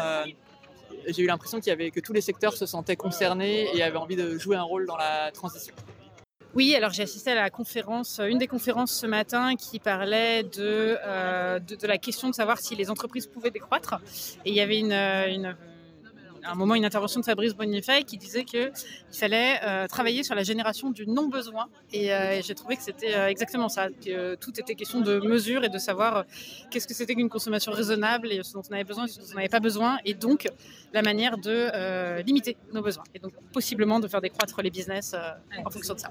j'ai 1.07 1.23
eu 1.23 1.27
l'impression 1.27 1.59
qu'il 1.59 1.69
y 1.69 1.73
avait 1.73 1.91
que 1.91 2.01
tous 2.01 2.13
les 2.13 2.21
secteurs 2.21 2.55
se 2.55 2.67
sentaient 2.67 2.97
concernés 2.97 3.69
et 3.75 3.83
avaient 3.83 3.97
envie 3.97 4.17
de 4.17 4.39
jouer 4.39 4.57
un 4.57 4.63
rôle 4.63 4.87
dans 4.87 4.97
la 4.97 5.31
transition. 5.33 5.75
Oui, 6.55 6.75
alors 6.75 6.91
j'ai 6.91 7.03
assisté 7.03 7.31
à 7.31 7.35
la 7.35 7.51
conférence, 7.51 8.21
une 8.27 8.39
des 8.39 8.47
conférences 8.47 8.93
ce 8.93 9.07
matin 9.07 9.55
qui 9.55 9.79
parlait 9.79 10.43
de, 10.43 10.97
euh, 11.05 11.59
de, 11.59 11.87
la 11.87 11.99
question 11.99 12.31
de 12.31 12.35
savoir 12.35 12.59
si 12.59 12.75
les 12.75 12.91
entreprises 12.91 13.27
pouvaient 13.27 13.51
décroître. 13.51 14.01
Et 14.45 14.51
il 14.51 14.55
y 14.55 14.61
avait 14.61 14.79
une 14.79 15.57
un 16.45 16.55
moment 16.55 16.75
une 16.75 16.85
intervention 16.85 17.21
de 17.21 17.25
Fabrice 17.25 17.55
Bonifay 17.55 18.03
qui 18.05 18.17
disait 18.17 18.45
qu'il 18.45 18.73
fallait 19.13 19.61
euh, 19.63 19.87
travailler 19.87 20.23
sur 20.23 20.35
la 20.35 20.43
génération 20.43 20.91
du 20.91 21.07
non-besoin. 21.07 21.67
Et, 21.93 22.13
euh, 22.13 22.41
j'ai 22.43 22.55
trouvé 22.55 22.77
que 22.77 22.83
c'était 22.83 23.15
euh, 23.15 23.29
exactement 23.29 23.69
ça, 23.69 23.89
que 23.89 24.35
tout 24.37 24.59
était 24.59 24.75
question 24.75 25.01
de 25.01 25.19
mesure 25.19 25.65
et 25.65 25.69
de 25.69 25.79
savoir 25.79 26.25
qu'est-ce 26.71 26.87
que 26.87 26.95
c'était 26.95 27.15
qu'une 27.15 27.29
consommation 27.29 27.73
raisonnable 27.73 28.33
et 28.33 28.43
ce 28.43 28.53
dont 28.55 28.63
on 28.69 28.75
avait 28.75 28.85
besoin 28.85 29.07
et 29.07 29.09
ce 29.09 29.19
dont 29.19 29.27
on 29.33 29.35
n'avait 29.37 29.49
pas 29.49 29.61
besoin. 29.61 29.99
Et 30.05 30.15
donc, 30.15 30.49
la 30.93 31.03
manière 31.03 31.39
de 31.39 32.23
limiter 32.23 32.57
nos 32.73 32.83
besoins. 32.83 33.05
Et 33.15 33.19
donc, 33.19 33.33
possiblement 33.53 34.01
de 34.01 34.09
faire 34.09 34.21
décroître 34.21 34.61
les 34.63 34.71
business 34.71 35.15
en 35.65 35.71
fonction 35.71 35.95
de 35.95 36.01
ça. 36.01 36.09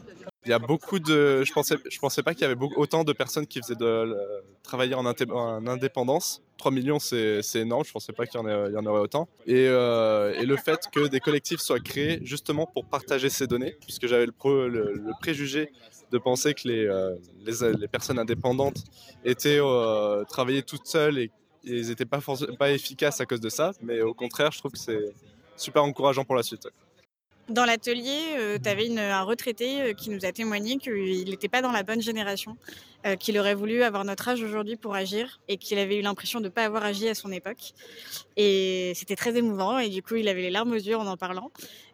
Il 0.47 0.51
y 0.51 0.53
a 0.53 0.59
beaucoup 0.59 0.99
de. 0.99 1.43
Je 1.43 1.51
pensais, 1.51 1.75
je 1.89 1.99
pensais 1.99 2.23
pas 2.23 2.33
qu'il 2.33 2.43
y 2.43 2.45
avait 2.45 2.55
autant 2.77 3.03
de 3.03 3.11
personnes 3.11 3.45
qui 3.45 3.59
faisaient 3.59 3.75
de, 3.75 4.15
travailler 4.63 4.95
en, 4.95 5.05
en, 5.05 5.67
indépendance. 5.67 6.41
3 6.57 6.71
millions, 6.71 6.99
c'est 6.99 7.43
énorme. 7.55 7.83
Je 7.83 7.91
pensais 7.91 8.13
pas 8.13 8.25
qu'il 8.25 8.39
y, 8.39 8.43
en 8.43 8.85
aurait 8.85 9.01
autant. 9.01 9.27
Et, 9.45 9.67
euh, 9.67 10.33
et, 10.39 10.45
le 10.45 10.55
fait 10.55 10.79
que 10.89 11.07
des 11.07 11.19
collectifs 11.19 11.59
soient 11.59 11.81
créés 11.81 12.21
justement 12.23 12.65
pour 12.65 12.85
partager 12.85 13.29
ces 13.29 13.45
données, 13.45 13.75
puisque 13.81 14.07
j'avais 14.07 14.25
le, 14.25 14.31
préjugé 15.19 15.69
de 16.13 16.17
penser 16.17 16.53
que 16.53 16.69
les, 16.69 16.85
euh, 16.85 17.15
les, 17.45 17.87
personnes 17.89 18.17
indépendantes 18.17 18.85
étaient 19.25 19.59
euh, 19.59 20.23
travaillaient 20.23 20.61
toutes 20.61 20.87
seules 20.87 21.17
et, 21.19 21.31
ils 21.65 21.89
n'étaient 21.89 22.05
pas 22.05 22.71
efficaces 22.71 23.19
à 23.19 23.25
cause 23.25 23.41
de 23.41 23.49
ça. 23.49 23.73
Mais 23.81 23.99
au 24.01 24.13
contraire, 24.13 24.53
je 24.53 24.59
trouve 24.59 24.71
que 24.71 24.79
c'est 24.79 25.13
super 25.57 25.83
encourageant 25.83 26.23
pour 26.23 26.35
la 26.35 26.43
suite. 26.43 26.69
Dans 27.49 27.63
l'atelier, 27.63 28.35
euh, 28.37 28.57
tu 28.61 28.67
avais 28.67 28.89
un 28.99 29.21
retraité 29.21 29.81
euh, 29.81 29.93
qui 29.93 30.09
nous 30.09 30.25
a 30.25 30.33
témoigné 30.33 30.77
qu'il 30.77 31.29
n'était 31.29 31.47
pas 31.47 31.61
dans 31.61 31.71
la 31.71 31.81
bonne 31.81 32.01
génération, 32.01 32.57
euh, 33.05 33.15
qu'il 33.15 33.39
aurait 33.39 33.53
voulu 33.55 33.83
avoir 33.83 34.03
notre 34.03 34.27
âge 34.27 34.43
aujourd'hui 34.43 34.75
pour 34.75 34.95
agir 34.95 35.39
et 35.47 35.55
qu'il 35.55 35.79
avait 35.79 35.97
eu 35.97 36.01
l'impression 36.01 36.39
de 36.39 36.45
ne 36.45 36.49
pas 36.49 36.65
avoir 36.65 36.83
agi 36.83 37.07
à 37.07 37.15
son 37.15 37.31
époque. 37.31 37.71
Et 38.35 38.91
c'était 38.95 39.15
très 39.15 39.37
émouvant 39.37 39.79
et 39.79 39.87
du 39.87 40.03
coup, 40.03 40.15
il 40.15 40.27
avait 40.27 40.41
les 40.41 40.49
larmes 40.49 40.73
aux 40.73 40.75
yeux 40.75 40.97
en 40.97 41.07
en 41.07 41.15
parlant. 41.15 41.49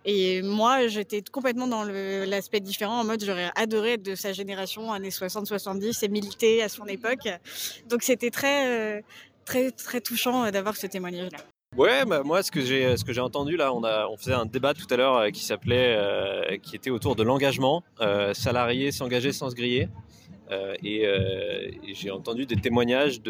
Et 0.06 0.42
moi, 0.42 0.88
j'étais 0.88 1.22
complètement 1.22 1.68
dans 1.68 1.84
l'aspect 1.84 2.60
différent, 2.60 3.02
en 3.02 3.04
mode 3.04 3.24
j'aurais 3.24 3.52
adoré 3.56 3.94
être 3.94 4.04
de 4.04 4.16
sa 4.16 4.34
génération, 4.34 4.92
années 4.92 5.10
60-70, 5.10 6.04
et 6.04 6.08
militer 6.08 6.64
à 6.64 6.68
son 6.70 6.86
époque. 6.86 7.30
Donc 7.88 8.02
c'était 8.02 8.32
très, 8.32 9.04
très, 9.46 9.70
très 9.70 10.02
touchant 10.02 10.50
d'avoir 10.50 10.76
ce 10.76 10.88
témoignage-là. 10.88 11.53
Ouais, 11.75 12.06
bah, 12.06 12.22
moi, 12.24 12.44
ce 12.44 12.51
que 12.51 12.62
j'ai, 12.62 12.96
ce 12.98 13.03
que 13.03 13.13
j'ai 13.13 13.22
entendu 13.22 13.58
là, 13.58 13.74
on 13.74 14.18
faisait 14.18 14.34
un 14.34 14.46
débat 14.46 14.75
tout 14.75 14.86
à 14.92 14.96
l'heure 14.96 15.18
euh, 15.18 15.30
qui 15.30 15.44
s'appelait, 15.44 15.96
euh, 15.98 16.58
qui 16.58 16.75
était 16.75 16.92
autour 16.92 17.15
de 17.15 17.24
l'engagement, 17.24 17.84
euh, 18.00 18.34
salarié 18.36 18.92
s'engager 18.92 19.32
sans 19.32 19.50
se 19.50 19.56
griller. 19.56 19.89
et, 20.84 21.03
j'ai 21.96 22.12
entendu 22.12 22.46
des 22.46 22.58
témoignages 22.58 23.22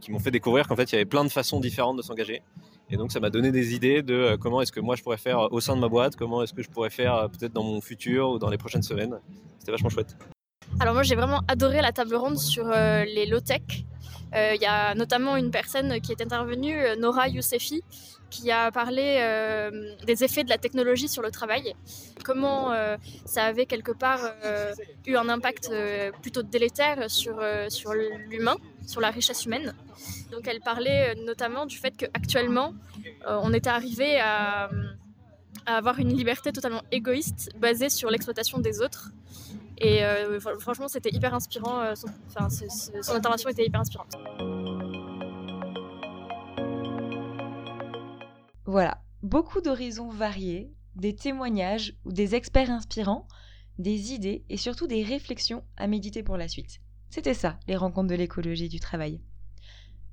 qui 0.00 0.10
m'ont 0.10 0.18
fait 0.18 0.30
découvrir 0.30 0.68
qu'en 0.68 0.76
fait, 0.76 0.92
il 0.92 0.92
y 0.92 0.96
avait 0.96 1.06
plein 1.06 1.24
de 1.24 1.30
façons 1.30 1.58
différentes 1.58 1.96
de 1.96 2.02
s'engager. 2.02 2.42
Et 2.90 2.96
donc, 2.96 3.12
ça 3.12 3.18
m'a 3.18 3.30
donné 3.30 3.50
des 3.50 3.74
idées 3.74 4.02
de 4.02 4.36
comment 4.38 4.60
est-ce 4.60 4.72
que 4.72 4.80
moi 4.80 4.94
je 4.94 5.02
pourrais 5.02 5.16
faire 5.16 5.50
au 5.50 5.60
sein 5.60 5.74
de 5.74 5.80
ma 5.80 5.88
boîte, 5.88 6.16
comment 6.16 6.42
est-ce 6.42 6.52
que 6.52 6.62
je 6.62 6.68
pourrais 6.68 6.90
faire 6.90 7.28
peut-être 7.30 7.54
dans 7.54 7.64
mon 7.64 7.80
futur 7.80 8.28
ou 8.30 8.38
dans 8.38 8.50
les 8.50 8.58
prochaines 8.58 8.82
semaines. 8.82 9.18
C'était 9.58 9.72
vachement 9.72 9.88
chouette. 9.88 10.16
Alors 10.80 10.92
moi, 10.92 11.02
j'ai 11.02 11.14
vraiment 11.14 11.40
adoré 11.48 11.80
la 11.80 11.92
table 11.92 12.14
ronde 12.14 12.38
sur 12.38 12.66
les 12.68 13.24
low-tech. 13.24 13.86
Euh, 14.36 14.54
il 14.54 14.60
y 14.60 14.66
a 14.66 14.94
notamment 14.94 15.36
une 15.36 15.50
personne 15.50 16.00
qui 16.00 16.12
est 16.12 16.20
intervenue, 16.20 16.78
euh, 16.78 16.96
Nora 16.96 17.28
Yousefi, 17.28 17.82
qui 18.28 18.50
a 18.50 18.70
parlé 18.70 19.18
euh, 19.20 19.94
des 20.04 20.24
effets 20.24 20.44
de 20.44 20.50
la 20.50 20.58
technologie 20.58 21.08
sur 21.08 21.22
le 21.22 21.30
travail, 21.30 21.74
comment 22.24 22.72
ça 23.24 23.44
avait 23.44 23.66
quelque 23.66 23.92
part 23.92 24.20
eu 25.06 25.14
un 25.14 25.28
impact 25.28 25.70
plutôt 26.22 26.42
délétère 26.42 27.08
sur, 27.08 27.40
sur 27.68 27.94
l'humain, 27.94 28.56
sur 28.84 29.00
la 29.00 29.10
richesse 29.10 29.46
humaine. 29.46 29.74
Donc 30.32 30.48
elle 30.48 30.60
parlait 30.60 31.14
notamment 31.14 31.66
du 31.66 31.78
fait 31.78 31.92
qu'actuellement, 31.92 32.74
on 33.26 33.52
était 33.52 33.70
arrivé 33.70 34.18
à, 34.18 34.70
avoir 35.66 36.00
une 36.00 36.12
liberté 36.12 36.50
totalement 36.50 36.82
égoïste 36.90 37.50
basée 37.56 37.88
sur 37.88 38.10
l'exploitation 38.10 38.58
des 38.58 38.80
autres 38.80 39.12
et 39.78 40.04
euh, 40.04 40.40
franchement, 40.40 40.88
c'était 40.88 41.14
hyper 41.14 41.34
inspirant. 41.34 41.80
Euh, 41.80 41.94
son, 41.94 42.08
son 43.02 43.12
intervention 43.12 43.50
était 43.50 43.66
hyper 43.66 43.80
inspirante. 43.80 44.16
Voilà, 48.64 49.00
beaucoup 49.22 49.60
d'horizons 49.60 50.08
variés, 50.08 50.72
des 50.96 51.14
témoignages 51.14 51.94
ou 52.04 52.12
des 52.12 52.34
experts 52.34 52.70
inspirants, 52.70 53.28
des 53.78 54.12
idées 54.12 54.44
et 54.48 54.56
surtout 54.56 54.86
des 54.86 55.02
réflexions 55.02 55.62
à 55.76 55.86
méditer 55.86 56.22
pour 56.22 56.36
la 56.36 56.48
suite. 56.48 56.80
C'était 57.10 57.34
ça, 57.34 57.58
les 57.68 57.76
rencontres 57.76 58.08
de 58.08 58.14
l'écologie 58.14 58.68
du 58.68 58.80
travail. 58.80 59.20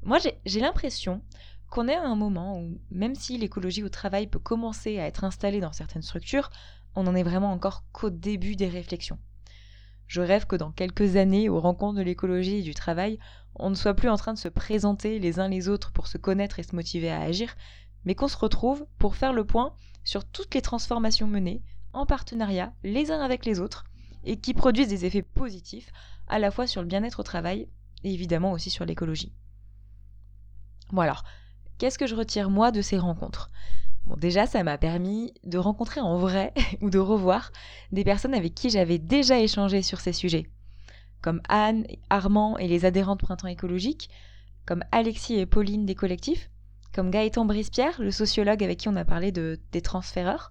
Moi, 0.03 0.19
j'ai 0.45 0.59
l'impression 0.59 1.21
qu'on 1.69 1.87
est 1.87 1.95
à 1.95 2.03
un 2.03 2.15
moment 2.15 2.59
où, 2.59 2.79
même 2.91 3.15
si 3.15 3.37
l'écologie 3.37 3.83
au 3.83 3.89
travail 3.89 4.27
peut 4.27 4.39
commencer 4.39 4.99
à 4.99 5.07
être 5.07 5.23
installée 5.23 5.59
dans 5.59 5.71
certaines 5.71 6.01
structures, 6.01 6.51
on 6.93 7.03
n'en 7.03 7.15
est 7.15 7.23
vraiment 7.23 7.51
encore 7.51 7.83
qu'au 7.91 8.09
début 8.09 8.55
des 8.55 8.67
réflexions. 8.67 9.17
Je 10.13 10.21
rêve 10.21 10.45
que 10.45 10.55
dans 10.55 10.69
quelques 10.69 11.15
années, 11.15 11.49
aux 11.49 11.59
rencontres 11.59 11.97
de 11.97 12.03
l'écologie 12.03 12.57
et 12.57 12.61
du 12.61 12.75
travail, 12.75 13.17
on 13.55 13.71
ne 13.71 13.75
soit 13.75 13.95
plus 13.95 14.09
en 14.09 14.15
train 14.15 14.33
de 14.33 14.37
se 14.37 14.47
présenter 14.47 15.17
les 15.17 15.39
uns 15.39 15.47
les 15.47 15.69
autres 15.69 15.91
pour 15.91 16.05
se 16.05 16.19
connaître 16.19 16.59
et 16.59 16.63
se 16.63 16.75
motiver 16.75 17.09
à 17.09 17.21
agir, 17.21 17.55
mais 18.05 18.13
qu'on 18.13 18.27
se 18.27 18.37
retrouve 18.37 18.85
pour 18.99 19.15
faire 19.15 19.33
le 19.33 19.43
point 19.43 19.73
sur 20.03 20.23
toutes 20.23 20.53
les 20.53 20.61
transformations 20.61 21.25
menées 21.25 21.63
en 21.93 22.05
partenariat 22.05 22.73
les 22.83 23.09
uns 23.09 23.21
avec 23.21 23.43
les 23.43 23.59
autres 23.59 23.85
et 24.23 24.37
qui 24.37 24.53
produisent 24.53 24.89
des 24.89 25.05
effets 25.05 25.23
positifs 25.23 25.91
à 26.27 26.37
la 26.37 26.51
fois 26.51 26.67
sur 26.67 26.83
le 26.83 26.87
bien-être 26.87 27.21
au 27.21 27.23
travail 27.23 27.67
et 28.03 28.13
évidemment 28.13 28.51
aussi 28.51 28.69
sur 28.69 28.85
l'écologie. 28.85 29.33
Bon 30.91 31.01
alors, 31.01 31.23
qu'est-ce 31.79 31.97
que 31.97 32.05
je 32.05 32.13
retire 32.13 32.51
moi 32.51 32.71
de 32.71 32.83
ces 32.83 32.99
rencontres? 32.99 33.49
Bon, 34.05 34.15
déjà, 34.17 34.45
ça 34.45 34.63
m'a 34.63 34.77
permis 34.77 35.33
de 35.43 35.57
rencontrer 35.57 36.01
en 36.01 36.17
vrai 36.17 36.53
ou 36.81 36.89
de 36.89 36.99
revoir 36.99 37.51
des 37.91 38.03
personnes 38.03 38.33
avec 38.33 38.53
qui 38.53 38.69
j'avais 38.69 38.97
déjà 38.97 39.39
échangé 39.39 39.81
sur 39.81 39.99
ces 40.01 40.13
sujets, 40.13 40.49
comme 41.21 41.41
Anne, 41.47 41.85
Armand 42.09 42.57
et 42.57 42.67
les 42.67 42.85
adhérents 42.85 43.15
de 43.15 43.21
Printemps 43.21 43.47
écologique, 43.47 44.09
comme 44.65 44.83
Alexis 44.91 45.35
et 45.35 45.45
Pauline 45.45 45.85
des 45.85 45.95
collectifs, 45.95 46.49
comme 46.93 47.11
Gaëtan 47.11 47.45
Brispierre, 47.45 48.01
le 48.01 48.11
sociologue 48.11 48.63
avec 48.63 48.79
qui 48.79 48.89
on 48.89 48.95
a 48.95 49.05
parlé 49.05 49.31
de, 49.31 49.59
des 49.71 49.81
transféreurs, 49.81 50.49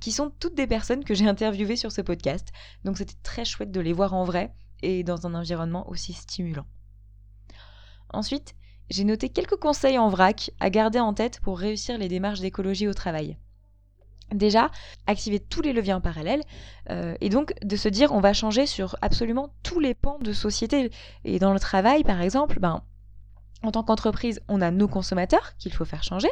qui 0.00 0.12
sont 0.12 0.30
toutes 0.38 0.54
des 0.54 0.66
personnes 0.66 1.04
que 1.04 1.14
j'ai 1.14 1.28
interviewées 1.28 1.76
sur 1.76 1.92
ce 1.92 2.00
podcast. 2.00 2.48
Donc 2.84 2.98
c'était 2.98 3.16
très 3.22 3.44
chouette 3.44 3.70
de 3.70 3.80
les 3.80 3.92
voir 3.92 4.12
en 4.14 4.24
vrai 4.24 4.52
et 4.82 5.02
dans 5.02 5.26
un 5.26 5.34
environnement 5.34 5.88
aussi 5.88 6.12
stimulant. 6.12 6.66
Ensuite, 8.10 8.54
j'ai 8.90 9.04
noté 9.04 9.28
quelques 9.28 9.56
conseils 9.56 9.98
en 9.98 10.08
vrac 10.08 10.50
à 10.60 10.70
garder 10.70 11.00
en 11.00 11.14
tête 11.14 11.40
pour 11.40 11.58
réussir 11.58 11.98
les 11.98 12.08
démarches 12.08 12.40
d'écologie 12.40 12.88
au 12.88 12.94
travail. 12.94 13.36
Déjà, 14.32 14.70
activer 15.06 15.38
tous 15.38 15.62
les 15.62 15.72
leviers 15.72 15.92
en 15.92 16.00
parallèle 16.00 16.42
euh, 16.90 17.14
et 17.20 17.28
donc 17.28 17.54
de 17.62 17.76
se 17.76 17.88
dire 17.88 18.12
on 18.12 18.20
va 18.20 18.32
changer 18.32 18.66
sur 18.66 18.96
absolument 19.02 19.54
tous 19.62 19.80
les 19.80 19.94
pans 19.94 20.18
de 20.18 20.32
société. 20.32 20.90
Et 21.24 21.38
dans 21.38 21.52
le 21.52 21.60
travail, 21.60 22.02
par 22.04 22.20
exemple, 22.20 22.58
ben, 22.58 22.82
en 23.62 23.70
tant 23.70 23.82
qu'entreprise, 23.82 24.40
on 24.48 24.60
a 24.60 24.70
nos 24.70 24.88
consommateurs 24.88 25.56
qu'il 25.58 25.72
faut 25.72 25.84
faire 25.84 26.02
changer, 26.02 26.30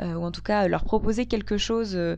euh, 0.00 0.14
ou 0.14 0.24
en 0.24 0.30
tout 0.30 0.42
cas 0.42 0.68
leur 0.68 0.84
proposer 0.84 1.26
quelque 1.26 1.58
chose 1.58 1.94
euh, 1.96 2.16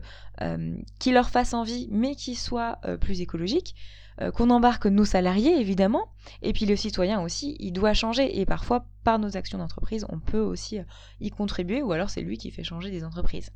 qui 0.99 1.11
leur 1.11 1.29
fasse 1.29 1.53
envie, 1.53 1.87
mais 1.91 2.15
qui 2.15 2.35
soit 2.35 2.79
plus 2.99 3.21
écologique. 3.21 3.75
Euh, 4.19 4.31
qu'on 4.31 4.49
embarque 4.49 4.87
nos 4.87 5.05
salariés 5.05 5.59
évidemment, 5.59 6.09
et 6.41 6.53
puis 6.53 6.65
le 6.65 6.75
citoyen 6.75 7.21
aussi, 7.21 7.55
il 7.59 7.71
doit 7.71 7.93
changer, 7.93 8.39
et 8.39 8.45
parfois 8.45 8.85
par 9.03 9.19
nos 9.19 9.37
actions 9.37 9.57
d'entreprise, 9.57 10.05
on 10.09 10.19
peut 10.19 10.39
aussi 10.39 10.79
euh, 10.79 10.83
y 11.21 11.29
contribuer, 11.29 11.81
ou 11.81 11.91
alors 11.91 12.09
c'est 12.09 12.21
lui 12.21 12.37
qui 12.37 12.51
fait 12.51 12.63
changer 12.63 12.91
des 12.91 13.05
entreprises. 13.05 13.51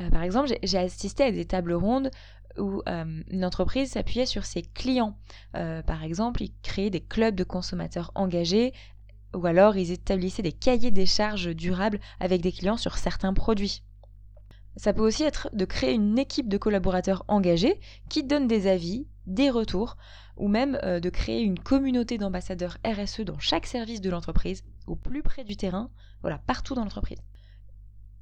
Euh, 0.00 0.08
par 0.08 0.22
exemple, 0.22 0.50
j'ai 0.62 0.78
assisté 0.78 1.24
à 1.24 1.30
des 1.30 1.44
tables 1.44 1.74
rondes 1.74 2.10
où 2.58 2.82
une 2.86 3.46
entreprise 3.46 3.92
s'appuyait 3.92 4.26
sur 4.26 4.44
ses 4.44 4.60
clients. 4.60 5.16
par 5.54 6.04
exemple, 6.04 6.42
ils 6.42 6.52
créaient 6.60 6.90
des 6.90 7.00
clubs 7.00 7.34
de 7.34 7.44
consommateurs 7.44 8.12
engagés, 8.14 8.74
ou 9.34 9.46
alors 9.46 9.78
ils 9.78 9.90
établissaient 9.90 10.42
des 10.42 10.52
cahiers 10.52 10.90
des 10.90 11.06
charges 11.06 11.56
durables 11.56 11.98
avec 12.20 12.42
des 12.42 12.52
clients 12.52 12.76
sur 12.76 12.98
certains 12.98 13.32
produits. 13.32 13.82
Ça 14.76 14.92
peut 14.92 15.02
aussi 15.02 15.22
être 15.22 15.48
de 15.52 15.64
créer 15.64 15.92
une 15.92 16.18
équipe 16.18 16.48
de 16.48 16.56
collaborateurs 16.56 17.24
engagés 17.28 17.78
qui 18.08 18.24
donnent 18.24 18.48
des 18.48 18.66
avis, 18.66 19.06
des 19.26 19.50
retours, 19.50 19.96
ou 20.36 20.48
même 20.48 20.78
euh, 20.82 20.98
de 20.98 21.10
créer 21.10 21.42
une 21.42 21.58
communauté 21.58 22.16
d'ambassadeurs 22.18 22.78
RSE 22.86 23.20
dans 23.20 23.38
chaque 23.38 23.66
service 23.66 24.00
de 24.00 24.10
l'entreprise, 24.10 24.64
au 24.86 24.96
plus 24.96 25.22
près 25.22 25.44
du 25.44 25.56
terrain, 25.56 25.90
voilà, 26.22 26.38
partout 26.38 26.74
dans 26.74 26.84
l'entreprise. 26.84 27.22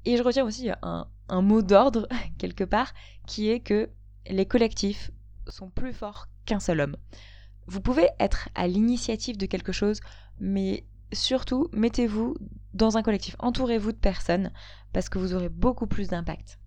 Et 0.03 0.17
je 0.17 0.23
retiens 0.23 0.45
aussi 0.45 0.69
un, 0.81 1.07
un 1.29 1.41
mot 1.41 1.61
d'ordre, 1.61 2.07
quelque 2.37 2.63
part, 2.63 2.93
qui 3.27 3.49
est 3.49 3.61
que 3.61 3.89
les 4.27 4.45
collectifs 4.45 5.11
sont 5.47 5.69
plus 5.69 5.93
forts 5.93 6.27
qu'un 6.45 6.59
seul 6.59 6.81
homme. 6.81 6.97
Vous 7.67 7.81
pouvez 7.81 8.09
être 8.19 8.49
à 8.55 8.67
l'initiative 8.67 9.37
de 9.37 9.45
quelque 9.45 9.71
chose, 9.71 10.01
mais 10.39 10.85
surtout, 11.11 11.67
mettez-vous 11.73 12.35
dans 12.73 12.97
un 12.97 13.03
collectif, 13.03 13.35
entourez-vous 13.39 13.91
de 13.91 13.97
personnes, 13.97 14.51
parce 14.93 15.09
que 15.09 15.19
vous 15.19 15.33
aurez 15.33 15.49
beaucoup 15.49 15.87
plus 15.87 16.07
d'impact. 16.07 16.59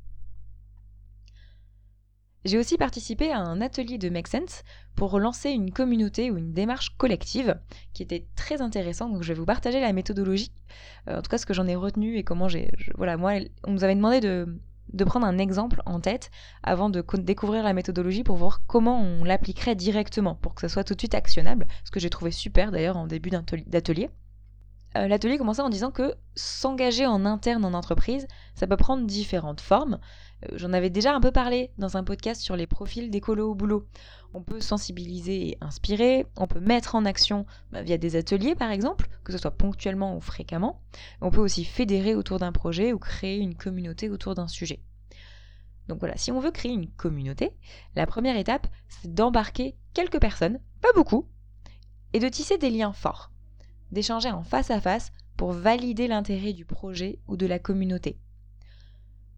J'ai 2.45 2.59
aussi 2.59 2.77
participé 2.77 3.33
à 3.33 3.39
un 3.39 3.63
atelier 3.63 3.97
de 3.97 4.11
Make 4.11 4.29
Sense 4.29 4.65
pour 4.97 5.19
lancer 5.19 5.49
une 5.49 5.73
communauté 5.73 6.31
ou 6.31 6.37
une 6.37 6.53
démarche 6.53 6.95
collective 6.99 7.59
qui 7.95 8.03
était 8.03 8.27
très 8.37 8.61
intéressant. 8.61 9.09
Donc 9.09 9.23
je 9.23 9.29
vais 9.33 9.39
vous 9.39 9.47
partager 9.47 9.81
la 9.81 9.95
méthodologie, 9.95 10.53
euh, 11.09 11.19
en 11.19 11.23
tout 11.23 11.31
cas 11.31 11.39
ce 11.39 11.47
que 11.47 11.55
j'en 11.55 11.67
ai 11.67 11.75
retenu 11.75 12.19
et 12.19 12.23
comment 12.23 12.49
j'ai. 12.49 12.71
Voilà, 12.97 13.17
moi, 13.17 13.33
on 13.67 13.73
nous 13.73 13.83
avait 13.83 13.95
demandé 13.95 14.21
de, 14.21 14.61
de 14.93 15.05
prendre 15.05 15.27
un 15.27 15.39
exemple 15.39 15.81
en 15.87 16.01
tête 16.01 16.31
avant 16.63 16.91
de 16.91 17.03
découvrir 17.17 17.65
la 17.65 17.73
méthodologie 17.73 18.25
pour 18.25 18.37
voir 18.37 18.61
comment 18.67 19.01
on 19.01 19.25
l'appliquerait 19.25 19.75
directement 19.75 20.35
pour 20.35 20.55
que 20.55 20.61
ça 20.61 20.69
soit 20.69 20.85
tout 20.85 20.95
de 20.95 21.01
suite 21.01 21.15
actionnable, 21.15 21.67
ce 21.85 21.91
que 21.91 22.01
j'ai 22.01 22.11
trouvé 22.11 22.31
super 22.31 22.71
d'ailleurs 22.71 22.99
en 22.99 23.07
début 23.07 23.31
d'atelier. 23.31 24.11
Euh, 24.97 25.09
l'atelier 25.09 25.39
commençait 25.39 25.63
en 25.63 25.71
disant 25.71 25.91
que 25.91 26.15
s'engager 26.37 27.07
en 27.07 27.25
interne 27.25 27.65
en 27.65 27.75
entreprise, 27.75 28.29
ça 28.55 28.67
peut 28.67 28.77
prendre 28.77 29.07
différentes 29.07 29.61
formes. 29.61 29.99
Euh, 30.45 30.55
j'en 30.57 30.73
avais 30.73 30.91
déjà 30.91 31.15
un 31.15 31.21
peu 31.21 31.33
parlé 31.33 31.73
dans 31.79 31.97
un 31.97 32.05
podcast 32.05 32.41
sur 32.41 32.55
les 32.55 32.69
profils 32.69 33.11
d'écolo 33.11 33.51
au 33.51 33.55
boulot. 33.55 33.89
On 34.35 34.43
peut 34.43 34.61
sensibiliser 34.61 35.49
et 35.49 35.59
inspirer, 35.61 36.27
on 36.37 36.47
peut 36.47 36.61
mettre 36.61 36.95
en 36.95 37.05
action 37.05 37.45
bah, 37.73 37.83
via 37.83 37.99
des 37.99 38.15
ateliers 38.15 38.55
par 38.55 38.71
exemple, 38.71 39.09
que 39.25 39.33
ce 39.33 39.39
soit 39.39 39.57
ponctuellement 39.57 40.17
ou 40.17 40.21
fréquemment. 40.21 40.81
On 41.21 41.31
peut 41.31 41.41
aussi 41.41 41.65
fédérer 41.65 42.15
autour 42.15 42.39
d'un 42.39 42.53
projet 42.53 42.93
ou 42.93 42.99
créer 42.99 43.39
une 43.39 43.57
communauté 43.57 44.11
autour 44.11 44.37
d'un 44.37 44.49
sujet. 44.49 44.81
Donc 45.89 45.99
voilà, 45.99 46.17
si 46.17 46.31
on 46.33 46.41
veut 46.41 46.53
créer 46.53 46.73
une 46.73 46.89
communauté, 46.89 47.51
la 47.95 48.07
première 48.07 48.37
étape, 48.37 48.69
c'est 48.89 49.13
d'embarquer 49.13 49.77
quelques 49.93 50.21
personnes, 50.21 50.61
pas 50.81 50.93
beaucoup, 50.95 51.29
et 52.13 52.21
de 52.21 52.29
tisser 52.29 52.59
des 52.59 52.71
liens 52.71 52.93
forts 52.93 53.34
d'échanger 53.95 54.31
en 54.31 54.43
face 54.43 54.71
à 54.71 54.81
face 54.81 55.13
pour 55.37 55.53
valider 55.53 56.07
l'intérêt 56.07 56.53
du 56.53 56.65
projet 56.65 57.19
ou 57.27 57.37
de 57.37 57.47
la 57.47 57.59
communauté. 57.59 58.19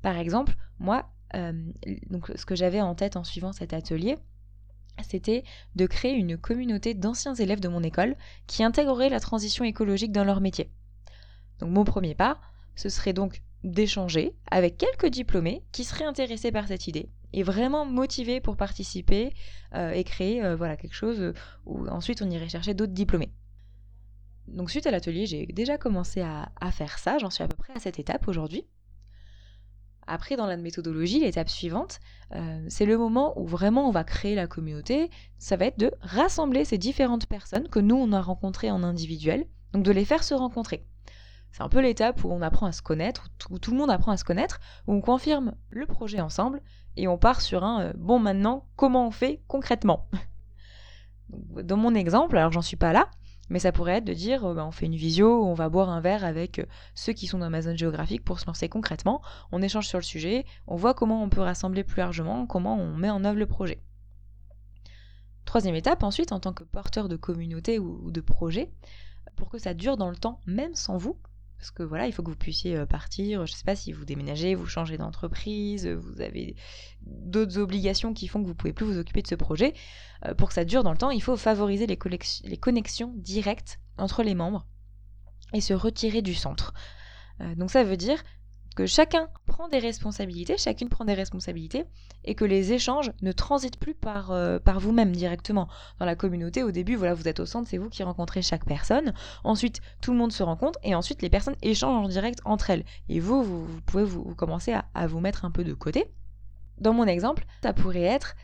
Par 0.02 0.16
exemple, 0.16 0.54
moi, 0.78 1.08
euh, 1.34 1.52
ce 2.34 2.44
que 2.44 2.56
j'avais 2.56 2.80
en 2.80 2.94
tête 2.94 3.16
en 3.16 3.24
suivant 3.24 3.52
cet 3.52 3.72
atelier, 3.72 4.16
c'était 5.02 5.44
de 5.74 5.86
créer 5.86 6.14
une 6.14 6.36
communauté 6.36 6.94
d'anciens 6.94 7.34
élèves 7.34 7.60
de 7.60 7.68
mon 7.68 7.82
école 7.82 8.16
qui 8.46 8.64
intégreraient 8.64 9.08
la 9.08 9.20
transition 9.20 9.64
écologique 9.64 10.12
dans 10.12 10.24
leur 10.24 10.40
métier. 10.40 10.70
Donc 11.58 11.70
mon 11.70 11.84
premier 11.84 12.14
pas, 12.14 12.40
ce 12.74 12.88
serait 12.88 13.12
donc 13.12 13.42
d'échanger 13.64 14.34
avec 14.50 14.76
quelques 14.76 15.08
diplômés 15.10 15.64
qui 15.72 15.84
seraient 15.84 16.04
intéressés 16.04 16.52
par 16.52 16.68
cette 16.68 16.86
idée 16.86 17.08
et 17.32 17.42
vraiment 17.42 17.84
motivés 17.84 18.40
pour 18.40 18.56
participer 18.56 19.34
euh, 19.74 19.90
et 19.90 20.04
créer 20.04 20.42
euh, 20.44 20.56
voilà 20.56 20.76
quelque 20.76 20.94
chose 20.94 21.32
où 21.64 21.86
ensuite 21.88 22.22
on 22.22 22.30
irait 22.30 22.48
chercher 22.48 22.74
d'autres 22.74 22.92
diplômés. 22.92 23.32
Donc 24.48 24.70
suite 24.70 24.86
à 24.86 24.90
l'atelier, 24.90 25.26
j'ai 25.26 25.46
déjà 25.46 25.76
commencé 25.78 26.20
à, 26.20 26.70
faire 26.70 26.98
ça, 26.98 27.18
j'en 27.18 27.30
suis 27.30 27.42
à 27.42 27.48
peu 27.48 27.56
près 27.56 27.72
à 27.74 27.80
cette 27.80 27.98
étape 27.98 28.28
aujourd'hui. 28.28 28.66
Après, 30.06 30.36
dans 30.36 30.46
la 30.46 30.56
méthodologie, 30.56 31.20
l'étape 31.20 31.48
suivante, 31.48 31.98
euh, 32.32 32.64
c'est 32.68 32.86
le 32.86 32.96
moment 32.96 33.36
où 33.40 33.44
vraiment 33.44 33.88
on 33.88 33.90
va 33.90 34.04
créer 34.04 34.36
la 34.36 34.46
communauté. 34.46 35.10
Ça 35.38 35.56
va 35.56 35.64
être 35.64 35.80
de 35.80 35.90
rassembler 36.00 36.64
ces 36.64 36.78
différentes 36.78 37.26
personnes 37.26 37.68
que 37.68 37.80
nous, 37.80 37.96
on 37.96 38.12
a 38.12 38.20
rencontrées 38.20 38.70
en 38.70 38.84
individuel, 38.84 39.46
donc 39.72 39.82
de 39.82 39.90
les 39.90 40.04
faire 40.04 40.22
se 40.22 40.34
rencontrer. 40.34 40.86
C'est 41.50 41.62
un 41.62 41.68
peu 41.68 41.80
l'étape 41.80 42.22
où 42.22 42.30
on 42.30 42.42
apprend 42.42 42.66
à 42.66 42.72
se 42.72 42.82
connaître, 42.82 43.30
où 43.50 43.58
tout, 43.58 43.72
le 43.72 43.78
monde 43.78 43.90
apprend 43.90 44.12
à 44.12 44.16
se 44.16 44.24
connaître, 44.24 44.60
où 44.86 44.92
on 44.92 45.00
confirme 45.00 45.56
le 45.70 45.86
projet 45.86 46.20
ensemble 46.20 46.62
et 46.96 47.08
on 47.08 47.18
part 47.18 47.40
sur 47.40 47.64
un 47.64 47.80
euh, 47.80 47.92
bon 47.96 48.20
maintenant, 48.20 48.68
comment 48.76 49.08
on 49.08 49.10
fait 49.10 49.42
concrètement? 49.48 50.08
Dans 51.30 51.76
mon 51.76 51.94
exemple, 51.94 52.36
alors 52.36 52.52
j'en 52.52 52.62
suis 52.62 52.76
pas 52.76 52.92
là, 52.92 53.10
mais 53.48 53.58
ça 53.58 53.72
pourrait 53.72 53.98
être 53.98 54.04
de 54.04 54.12
dire, 54.12 54.44
euh, 54.44 54.54
bah, 54.54 54.66
on 54.66 54.70
fait 54.70 54.86
une 54.86 54.96
visio, 54.96 55.44
on 55.44 55.54
va 55.54 55.68
boire 55.68 55.90
un 55.90 56.00
verre 56.00 56.24
avec 56.24 56.58
euh, 56.58 56.66
ceux 56.94 57.12
qui 57.12 57.26
sont 57.26 57.38
dans 57.38 57.50
ma 57.50 57.62
zone 57.62 57.78
géographique 57.78 58.24
pour 58.24 58.40
se 58.40 58.46
lancer 58.46 58.68
concrètement, 58.68 59.22
on 59.52 59.62
échange 59.62 59.86
sur 59.86 59.98
le 59.98 60.04
sujet, 60.04 60.44
on 60.66 60.76
voit 60.76 60.94
comment 60.94 61.22
on 61.22 61.28
peut 61.28 61.40
rassembler 61.40 61.84
plus 61.84 61.98
largement, 61.98 62.46
comment 62.46 62.76
on 62.76 62.94
met 62.94 63.10
en 63.10 63.24
œuvre 63.24 63.38
le 63.38 63.46
projet. 63.46 63.82
Troisième 65.44 65.76
étape, 65.76 66.02
ensuite, 66.02 66.32
en 66.32 66.40
tant 66.40 66.52
que 66.52 66.64
porteur 66.64 67.08
de 67.08 67.16
communauté 67.16 67.78
ou 67.78 68.10
de 68.10 68.20
projet, 68.20 68.72
pour 69.36 69.48
que 69.48 69.58
ça 69.58 69.74
dure 69.74 69.96
dans 69.96 70.10
le 70.10 70.16
temps, 70.16 70.40
même 70.46 70.74
sans 70.74 70.96
vous, 70.96 71.16
parce 71.58 71.70
que 71.70 71.82
voilà, 71.82 72.06
il 72.06 72.12
faut 72.12 72.22
que 72.22 72.30
vous 72.30 72.36
puissiez 72.36 72.76
euh, 72.76 72.86
partir. 72.86 73.46
Je 73.46 73.52
ne 73.52 73.56
sais 73.56 73.64
pas 73.64 73.76
si 73.76 73.92
vous 73.92 74.04
déménagez, 74.04 74.54
vous 74.54 74.66
changez 74.66 74.98
d'entreprise, 74.98 75.86
vous 75.86 76.20
avez 76.20 76.54
d'autres 77.02 77.58
obligations 77.58 78.12
qui 78.12 78.28
font 78.28 78.40
que 78.40 78.44
vous 78.44 78.52
ne 78.52 78.56
pouvez 78.56 78.72
plus 78.72 78.86
vous 78.86 78.98
occuper 78.98 79.22
de 79.22 79.26
ce 79.26 79.34
projet. 79.34 79.74
Euh, 80.26 80.34
pour 80.34 80.48
que 80.48 80.54
ça 80.54 80.64
dure 80.64 80.82
dans 80.82 80.92
le 80.92 80.98
temps, 80.98 81.10
il 81.10 81.22
faut 81.22 81.36
favoriser 81.36 81.86
les, 81.86 81.96
connexions 81.96 83.12
directes 83.16 83.80
entre 83.96 84.22
les 84.22 84.34
membres 84.34 84.66
et 85.52 85.60
se 85.60 85.74
retirer 85.74 86.22
du 86.22 86.34
centre. 86.34 86.74
Euh, 87.40 87.54
donc 87.54 87.70
ça 87.70 87.84
veut 87.84 87.96
dire 87.96 88.22
que 88.76 88.86
chacun 88.86 89.28
prend 89.46 89.68
des 89.68 89.78
responsabilités, 89.78 90.56
chacune 90.58 90.88
prend 90.88 91.04
des 91.04 91.14
responsabilités, 91.14 91.86
et 92.24 92.34
que 92.34 92.44
les 92.44 92.72
échanges 92.72 93.10
ne 93.22 93.32
transitent 93.32 93.78
plus 93.78 93.94
par, 93.94 94.30
euh, 94.30 94.58
par 94.58 94.78
vous-même 94.78 95.12
directement. 95.12 95.66
Dans 95.98 96.06
la 96.06 96.14
communauté, 96.14 96.62
au 96.62 96.70
début, 96.70 96.94
voilà, 96.94 97.14
vous 97.14 97.26
êtes 97.26 97.40
au 97.40 97.46
centre, 97.46 97.68
c'est 97.68 97.78
vous 97.78 97.88
qui 97.88 98.02
rencontrez 98.02 98.42
chaque 98.42 98.66
personne. 98.66 99.14
Ensuite, 99.44 99.80
tout 100.02 100.12
le 100.12 100.18
monde 100.18 100.32
se 100.32 100.42
rencontre, 100.42 100.78
et 100.84 100.94
ensuite, 100.94 101.22
les 101.22 101.30
personnes 101.30 101.56
échangent 101.62 102.04
en 102.04 102.08
direct 102.08 102.40
entre 102.44 102.70
elles. 102.70 102.84
Et 103.08 103.18
vous, 103.18 103.42
vous, 103.42 103.66
pouvez 103.86 104.04
vous, 104.04 104.34
commencer 104.34 104.74
à 104.94 105.06
vous 105.06 105.20
mettre 105.20 105.44
un 105.46 105.50
peu 105.50 105.64
de 105.64 105.72
côté. 105.72 106.04
Dans 106.78 106.92
mon 106.92 107.06
exemple, 107.06 107.46
ça 107.62 107.72
pourrait 107.72 108.02
être 108.02 108.36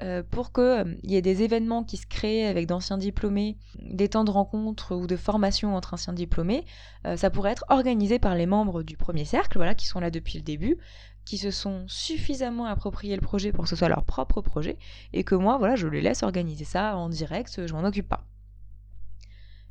euh, 0.00 0.22
pour 0.22 0.52
qu'il 0.52 0.62
euh, 0.62 0.84
y 1.02 1.16
ait 1.16 1.22
des 1.22 1.42
événements 1.42 1.82
qui 1.82 1.96
se 1.96 2.06
créent 2.06 2.46
avec 2.46 2.66
d'anciens 2.66 2.98
diplômés, 2.98 3.56
des 3.80 4.08
temps 4.08 4.24
de 4.24 4.30
rencontre 4.30 4.94
ou 4.94 5.06
de 5.06 5.16
formation 5.16 5.74
entre 5.74 5.94
anciens 5.94 6.12
diplômés, 6.12 6.64
euh, 7.06 7.16
ça 7.16 7.30
pourrait 7.30 7.52
être 7.52 7.64
organisé 7.68 8.18
par 8.18 8.34
les 8.36 8.46
membres 8.46 8.82
du 8.82 8.96
premier 8.96 9.24
cercle, 9.24 9.58
voilà, 9.58 9.74
qui 9.74 9.86
sont 9.86 10.00
là 10.00 10.10
depuis 10.10 10.38
le 10.38 10.44
début, 10.44 10.78
qui 11.24 11.36
se 11.36 11.50
sont 11.50 11.84
suffisamment 11.88 12.66
appropriés 12.66 13.16
le 13.16 13.22
projet 13.22 13.50
pour 13.50 13.64
que 13.64 13.70
ce 13.70 13.76
soit 13.76 13.88
leur 13.88 14.04
propre 14.04 14.40
projet, 14.40 14.78
et 15.12 15.24
que 15.24 15.34
moi, 15.34 15.58
voilà, 15.58 15.74
je 15.74 15.88
les 15.88 16.00
laisse 16.00 16.22
organiser 16.22 16.64
ça 16.64 16.96
en 16.96 17.08
direct, 17.08 17.66
je 17.66 17.72
m'en 17.72 17.84
occupe 17.84 18.08
pas. 18.08 18.24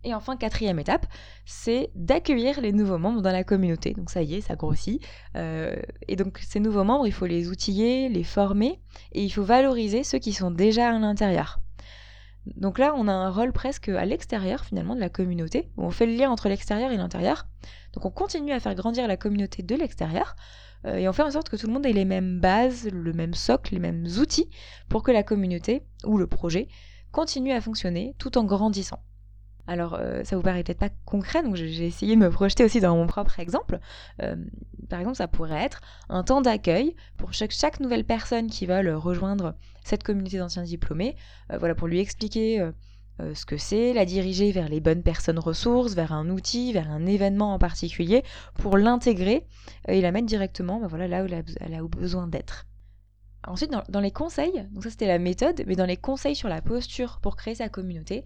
Et 0.04 0.14
enfin, 0.14 0.38
quatrième 0.38 0.80
étape, 0.80 1.06
c'est 1.46 1.90
d'accueillir 1.96 2.62
les 2.62 2.72
nouveaux 2.72 2.98
membres 2.98 3.22
dans 3.22 3.32
la 3.32 3.44
communauté. 3.44 3.94
Donc 3.94 4.10
ça 4.10 4.22
y 4.22 4.36
est, 4.36 4.42
ça 4.42 4.56
grossit. 4.56 5.04
Euh, 5.36 5.76
et 6.08 6.16
donc 6.16 6.40
ces 6.40 6.60
nouveaux 6.60 6.84
membres, 6.84 7.08
il 7.08 7.14
faut 7.14 7.26
les 7.26 7.50
outiller, 7.50 8.10
les 8.10 8.24
former, 8.24 8.80
et 9.12 9.24
il 9.24 9.30
faut 9.30 9.44
valoriser 9.44 10.04
ceux 10.04 10.20
qui 10.20 10.34
sont 10.34 10.52
déjà 10.52 10.90
à 10.90 11.00
l'intérieur. 11.00 11.60
Donc 12.56 12.80
là, 12.80 12.94
on 12.96 13.08
a 13.08 13.12
un 13.12 13.30
rôle 13.30 13.52
presque 13.52 13.90
à 13.90 14.06
l'extérieur 14.06 14.64
finalement 14.64 14.96
de 14.96 15.02
la 15.02 15.10
communauté, 15.10 15.70
où 15.76 15.84
on 15.84 15.92
fait 15.92 16.06
le 16.06 16.14
lien 16.14 16.30
entre 16.30 16.48
l'extérieur 16.48 16.92
et 16.92 16.98
l'intérieur. 16.98 17.48
Donc 17.94 18.06
on 18.06 18.12
continue 18.12 18.54
à 18.54 18.60
faire 18.60 18.76
grandir 18.76 19.08
la 19.08 19.18
communauté 19.18 19.64
de 19.64 19.76
l'extérieur, 19.76 20.36
euh, 20.86 20.96
et 20.96 21.10
on 21.10 21.14
fait 21.14 21.24
en 21.24 21.32
sorte 21.32 21.50
que 21.50 21.58
tout 21.58 21.68
le 21.68 21.74
monde 21.74 21.86
ait 21.86 21.94
les 21.94 22.06
mêmes 22.06 22.40
bases, 22.40 22.88
le 22.90 23.14
même 23.14 23.34
socle, 23.34 23.74
les 23.74 23.80
mêmes 23.80 24.06
outils, 24.20 24.50
pour 24.88 25.04
que 25.04 25.12
la 25.12 25.24
communauté, 25.24 25.84
ou 26.06 26.18
le 26.18 26.28
projet, 26.28 26.68
continue 27.12 27.52
à 27.52 27.62
fonctionner 27.62 28.16
tout 28.18 28.38
en 28.38 28.44
grandissant. 28.44 29.00
Alors, 29.68 29.96
euh, 29.96 30.24
ça 30.24 30.38
vous 30.38 30.42
paraît 30.42 30.64
peut-être 30.64 30.80
pas 30.80 30.90
concret, 31.06 31.44
donc 31.44 31.56
j'ai 31.56 31.86
essayé 31.86 32.16
de 32.16 32.22
me 32.22 32.30
projeter 32.30 32.64
aussi 32.64 32.80
dans 32.80 32.96
mon 32.96 33.06
propre 33.06 33.40
exemple. 33.40 33.80
Euh, 34.22 34.38
par 34.90 35.00
exemple, 35.00 35.18
ça 35.18 35.28
pourrait 35.28 35.62
être 35.62 35.82
un 36.08 36.24
temps 36.24 36.42
d'accueil 36.42 36.96
pour 37.18 37.34
chaque, 37.34 37.80
nouvelle 37.82 38.06
personne 38.06 38.48
qui 38.48 38.66
veut 38.66 38.96
rejoindre 38.96 39.56
cette 39.84 40.04
communauté 40.04 40.38
d'anciens 40.38 40.64
diplômés, 40.64 41.18
euh, 41.52 41.58
voilà, 41.58 41.76
pour 41.76 41.88
lui 41.88 42.00
expliquer 42.00 42.66
ce 43.34 43.48
que 43.48 43.58
c'est, 43.58 43.94
la 43.94 44.06
diriger 44.06 44.52
vers 44.52 44.70
les 44.70 44.80
bonnes 44.80 45.02
personnes 45.02 45.40
ressources, 45.40 45.96
vers 45.96 46.14
un 46.14 46.30
outil, 46.30 46.72
vers 46.72 46.92
un 46.92 47.08
événement 47.08 47.56
en 47.56 47.58
particulier, 47.58 48.24
pour 48.54 48.78
l'intégrer 48.78 49.48
et 49.88 50.02
la 50.02 50.12
mettre 50.12 50.28
directement 50.28 50.80
bah, 50.80 50.86
voilà, 50.88 51.08
là 51.08 51.24
où 51.24 51.28
elle 51.28 51.74
a, 51.74 51.82
besoin 51.82 52.28
d'être. 52.28 52.68
Ensuite, 53.48 53.72
dans 53.90 54.00
les 54.02 54.12
conseils, 54.12 54.68
donc 54.72 54.84
ça 54.84 54.92
c'était 54.92 55.08
la 55.08 55.18
méthode, 55.18 55.64
mais 55.66 55.76
dans 55.76 55.86
les 55.86 55.98
conseils 55.98 56.36
sur 56.36 56.48
la 56.48 56.62
posture 56.62 57.20
pour 57.20 57.36
créer 57.36 57.56
sa 57.56 57.70
communauté, 57.70 58.24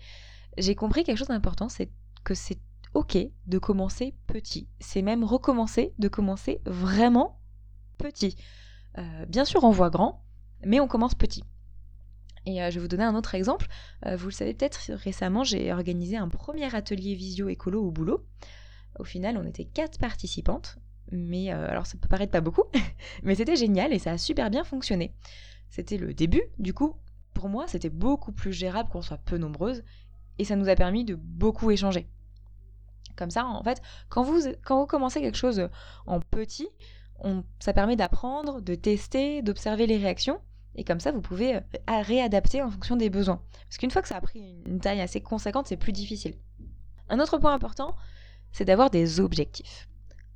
j'ai 0.58 0.76
compris 0.76 1.04
quelque 1.04 1.18
chose 1.18 1.28
d'important, 1.28 1.70
c'est 1.70 1.90
que 2.24 2.34
c'est 2.34 2.60
ok 2.94 3.18
de 3.48 3.58
commencer 3.58 4.14
petit. 4.28 4.68
C'est 4.80 5.02
même 5.02 5.24
recommencer 5.24 5.94
de 6.00 6.08
commencer 6.08 6.62
vraiment 6.66 7.40
petit. 7.98 8.36
Euh, 8.98 9.26
bien 9.26 9.46
sûr, 9.46 9.64
on 9.64 9.72
voit 9.72 9.90
grand, 9.90 10.24
mais 10.66 10.80
on 10.80 10.88
commence 10.88 11.16
petit. 11.16 11.44
Et 12.46 12.62
euh, 12.62 12.70
je 12.70 12.76
vais 12.76 12.82
vous 12.82 12.88
donner 12.88 13.04
un 13.04 13.16
autre 13.16 13.36
exemple. 13.36 13.68
Euh, 14.06 14.16
vous 14.16 14.28
le 14.28 14.32
savez 14.34 14.54
peut-être, 14.54 14.92
récemment, 14.94 15.44
j'ai 15.44 15.72
organisé 15.72 16.18
un 16.18 16.28
premier 16.28 16.74
atelier 16.76 17.16
visio 17.16 17.50
écolo 17.50 17.84
au 17.84 17.92
boulot. 17.92 18.26
Au 19.00 19.04
final, 19.04 19.38
on 19.38 19.46
était 19.46 19.66
quatre 19.66 20.00
participantes, 20.00 20.78
mais 21.12 21.50
alors 21.50 21.86
ça 21.86 21.98
peut 21.98 22.10
paraître 22.10 22.32
pas 22.32 22.42
beaucoup, 22.42 22.66
mais 23.24 23.36
c'était 23.36 23.56
génial 23.56 23.94
et 23.94 24.00
ça 24.00 24.12
a 24.12 24.18
super 24.18 24.50
bien 24.50 24.66
fonctionné. 24.66 25.14
C'était 25.70 25.98
le 25.98 26.14
début, 26.14 26.44
du 26.60 26.74
coup, 26.74 26.98
pour 27.34 27.48
moi, 27.48 27.68
c'était 27.68 27.90
beaucoup 27.90 28.34
plus 28.34 28.52
gérable 28.52 28.90
qu'on 28.90 29.02
soit 29.02 29.18
peu 29.18 29.38
nombreuses 29.38 29.84
et 30.42 30.44
ça 30.44 30.56
nous 30.56 30.70
a 30.70 30.76
permis 30.76 31.06
de 31.06 31.14
beaucoup 31.14 31.70
échanger. 31.70 32.08
Comme 33.16 33.30
ça, 33.30 33.46
en 33.46 33.62
fait, 33.64 33.80
quand 34.10 34.24
vous, 34.24 34.42
commencez 34.88 35.22
quelque 35.22 35.38
chose 35.38 35.70
en 36.08 36.20
petit, 36.20 36.68
ça 37.60 37.74
permet 37.74 37.96
d'apprendre, 37.96 38.60
de 38.60 38.74
tester, 38.74 39.44
d'observer 39.44 39.86
les 39.86 39.98
réactions, 39.98 40.42
Et 40.74 40.84
comme 40.84 41.00
ça, 41.00 41.12
vous 41.12 41.22
pouvez 41.22 41.58
euh, 41.58 41.62
réadapter 41.88 42.64
en 42.64 42.72
fonction 42.72 42.96
des 42.96 43.12
besoins. 43.12 43.44
Parce 43.68 43.78
qu'une 43.78 43.92
fois 43.92 44.02
que 44.02 44.08
ça 44.08 44.16
a 44.16 44.22
pris 44.22 44.64
une 44.66 44.80
taille 44.80 45.02
assez 45.02 45.22
conséquente, 45.22 45.68
c'est 45.68 45.78
plus 45.78 45.92
difficile. 45.92 46.34
Un 47.10 47.20
autre 47.20 47.38
point 47.38 47.54
important, 47.54 47.96
c'est 48.52 48.66
d'avoir 48.66 48.90
des 48.90 49.20
objectifs. 49.20 49.90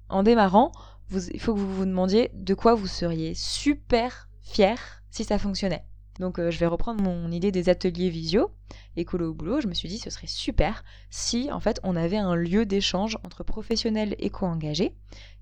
En 0.08 0.22
démarrant, 0.22 0.72
il 1.12 1.40
faut 1.40 1.56
que 1.56 1.60
vous 1.60 1.74
vous 1.74 1.86
demandiez 1.86 2.30
de 2.36 2.54
quoi 2.54 2.76
vous 2.76 2.86
seriez 2.86 3.34
super 3.34 4.30
fier 4.44 4.78
si 5.10 5.24
ça 5.24 5.40
fonctionnait. 5.40 5.84
Donc 6.20 6.40
euh, 6.40 6.50
je 6.50 6.60
vais 6.60 6.66
reprendre 6.66 7.04
mon 7.04 7.30
idée 7.32 7.52
des 7.52 7.70
ateliers 7.70 8.10
visio, 8.10 8.52
écolo 8.96 9.32
au 9.32 9.34
boulot, 9.34 9.62
je 9.62 9.68
me 9.68 9.74
suis 9.74 9.90
dit 9.90 9.98
ce 9.98 10.10
serait 10.10 10.28
super 10.28 10.84
si 11.10 11.52
en 11.52 11.60
fait 11.60 11.80
on 11.84 11.96
avait 11.96 12.18
un 12.18 12.36
lieu 12.36 12.66
d'échange 12.66 13.18
entre 13.26 13.44
professionnels 13.44 14.16
éco-engagés, 14.20 14.96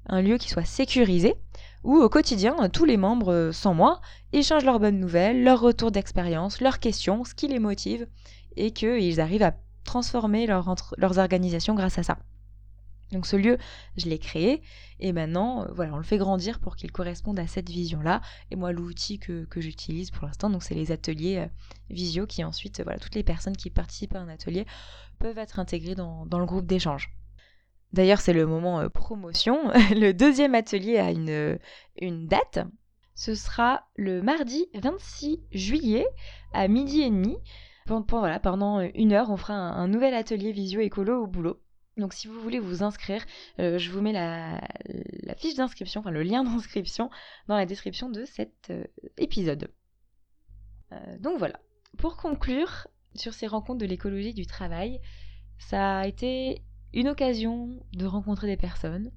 un 0.07 0.21
lieu 0.21 0.38
qui 0.38 0.49
soit 0.49 0.65
sécurisé, 0.65 1.36
où 1.83 1.95
au 1.97 2.09
quotidien 2.09 2.69
tous 2.69 2.86
les 2.86 2.97
membres, 2.97 3.31
euh, 3.31 3.51
sans 3.51 3.73
moi, 3.73 4.01
échangent 4.31 4.65
leurs 4.65 4.79
bonnes 4.79 4.99
nouvelles, 4.99 5.43
leurs 5.43 5.62
retours 5.62 5.91
d'expérience, 5.91 6.59
leurs 6.59 6.79
questions, 6.79 7.23
ce 7.23 7.36
qui 7.36 7.47
les 7.47 7.59
motive, 7.59 8.07
et 8.55 8.71
qu'ils 8.71 9.21
arrivent 9.21 9.43
à 9.43 9.55
transformer 9.83 10.47
leurs 10.47 11.17
organisations 11.19 11.75
grâce 11.75 11.97
à 11.99 12.03
ça. 12.03 12.17
Donc 13.13 13.26
ce 13.26 13.36
lieu, 13.36 13.58
je 13.95 14.08
l'ai 14.08 14.19
créé 14.19 14.62
et 14.99 15.12
maintenant, 15.12 15.63
euh, 15.63 15.67
voilà, 15.73 15.93
on 15.93 15.97
le 15.97 16.04
fait 16.04 16.17
grandir 16.17 16.60
pour 16.60 16.76
qu'il 16.76 16.91
corresponde 16.91 17.38
à 17.38 17.45
cette 17.45 17.69
vision-là. 17.69 18.21
Et 18.52 18.56
moi, 18.56 18.71
l'outil 18.71 19.19
que, 19.19 19.45
j'utilise 19.58 20.12
pour 20.12 20.26
l'instant, 20.26 20.49
donc 20.49 20.63
c'est 20.63 20.76
les 20.76 20.91
ateliers 20.91 21.39
euh, 21.39 21.47
visio 21.89 22.26
qui 22.26 22.43
ensuite, 22.43 22.82
voilà, 22.82 22.99
toutes 22.99 23.15
les 23.15 23.23
personnes 23.23 23.58
qui 23.58 23.69
participent 23.69 24.15
à 24.15 24.19
un 24.19 24.30
atelier 24.30 24.65
peuvent 25.19 25.38
être 25.38 25.60
intégrées 25.60 25.95
dans, 25.95 26.26
le 26.26 26.45
groupe 26.45 26.65
d'échange. 26.65 27.13
D'ailleurs, 27.91 28.21
c'est 28.21 28.34
le 28.34 28.45
moment 28.45 28.80
euh, 28.80 28.89
promotion. 28.89 29.71
le 29.91 30.12
deuxième 30.12 30.56
atelier 30.56 30.97
a 30.97 31.12
une, 31.12 31.60
une 32.02 32.28
date. 32.28 32.60
Ce 33.15 33.36
sera 33.36 33.88
le 33.95 34.21
mardi 34.23 34.65
26 34.73 35.39
juillet 35.52 36.08
à 36.54 36.67
midi 36.67 37.02
et 37.02 37.10
demi. 37.10 37.38
Pendant, 37.86 38.19
voilà, 38.19 38.39
pendant 38.39 38.80
une 38.80 39.12
heure, 39.12 39.30
on 39.30 39.38
fera 39.38 39.54
un 39.54 39.88
nouvel 39.89 40.13
atelier 40.13 40.54
visio 40.54 40.80
écolo 40.80 41.23
au 41.23 41.28
boulot. 41.28 41.62
Donc 41.97 42.13
si 42.13 42.27
vous 42.27 42.39
voulez 42.39 42.60
vous 42.60 42.82
inscrire, 42.82 43.23
euh, 43.60 43.77
je 43.77 43.91
vous 43.91 44.01
mets 44.01 44.13
la, 44.13 44.62
fiche 45.38 45.56
d'inscription, 45.56 46.01
enfin 46.01 46.12
le 46.12 46.23
lien 46.23 46.43
d'inscription 46.43 47.10
dans 47.47 47.56
la 47.56 47.65
description 47.65 48.10
de 48.10 48.25
cet 48.25 48.69
euh, 48.71 48.84
épisode. 49.17 49.69
Euh, 50.91 51.17
donc 51.19 51.38
voilà. 51.38 51.60
Pour 51.97 52.17
conclure 52.17 52.88
sur 53.13 53.34
ces 53.34 53.45
rencontres 53.45 53.79
de 53.79 53.86
l'écologie 53.86 54.34
du 54.34 54.47
travail, 54.47 54.99
ça 55.60 55.99
a 55.99 56.08
été 56.08 56.63
une 56.93 57.08
occasion 57.08 57.79
de 57.93 58.06
rencontrer 58.06 58.47
des 58.47 58.58
personnes, 58.58 59.12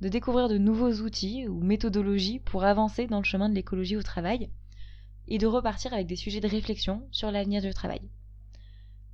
de 0.00 0.08
découvrir 0.08 0.48
de 0.48 0.56
nouveaux 0.56 0.92
outils 1.02 1.46
ou 1.46 1.62
méthodologies 1.62 2.40
pour 2.40 2.64
avancer 2.64 3.06
dans 3.06 3.18
le 3.18 3.24
chemin 3.24 3.50
de 3.50 3.54
l'écologie 3.54 3.96
au 3.96 4.02
travail 4.02 4.50
et 5.28 5.36
de 5.36 5.46
repartir 5.46 5.92
avec 5.92 6.06
des 6.06 6.16
sujets 6.16 6.40
de 6.40 6.48
réflexion 6.48 7.06
sur 7.10 7.30
l'avenir 7.30 7.60
du 7.60 7.72
travail. 7.72 8.10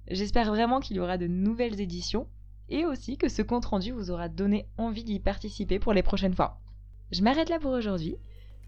J'espère 0.09 0.49
vraiment 0.49 0.81
qu'il 0.81 0.97
y 0.97 1.01
aura 1.01 1.19
de 1.19 1.27
nouvelles 1.27 1.81
éditions 1.81 2.29
et 2.71 2.87
aussi 2.87 3.17
que 3.17 3.29
ce 3.29 3.43
compte-rendu 3.43 3.93
vous 3.93 4.11
aura 4.11 4.29
donné 4.29 4.67
envie 4.79 5.05
d'y 5.05 5.19
participer 5.19 5.79
pour 5.79 5.93
les 5.93 6.03
prochaines 6.03 6.35
fois. 6.35 6.59
Je 7.13 7.23
m'arrête 7.23 7.49
là 7.49 7.59
pour 7.59 7.73
aujourd'hui. 7.73 8.17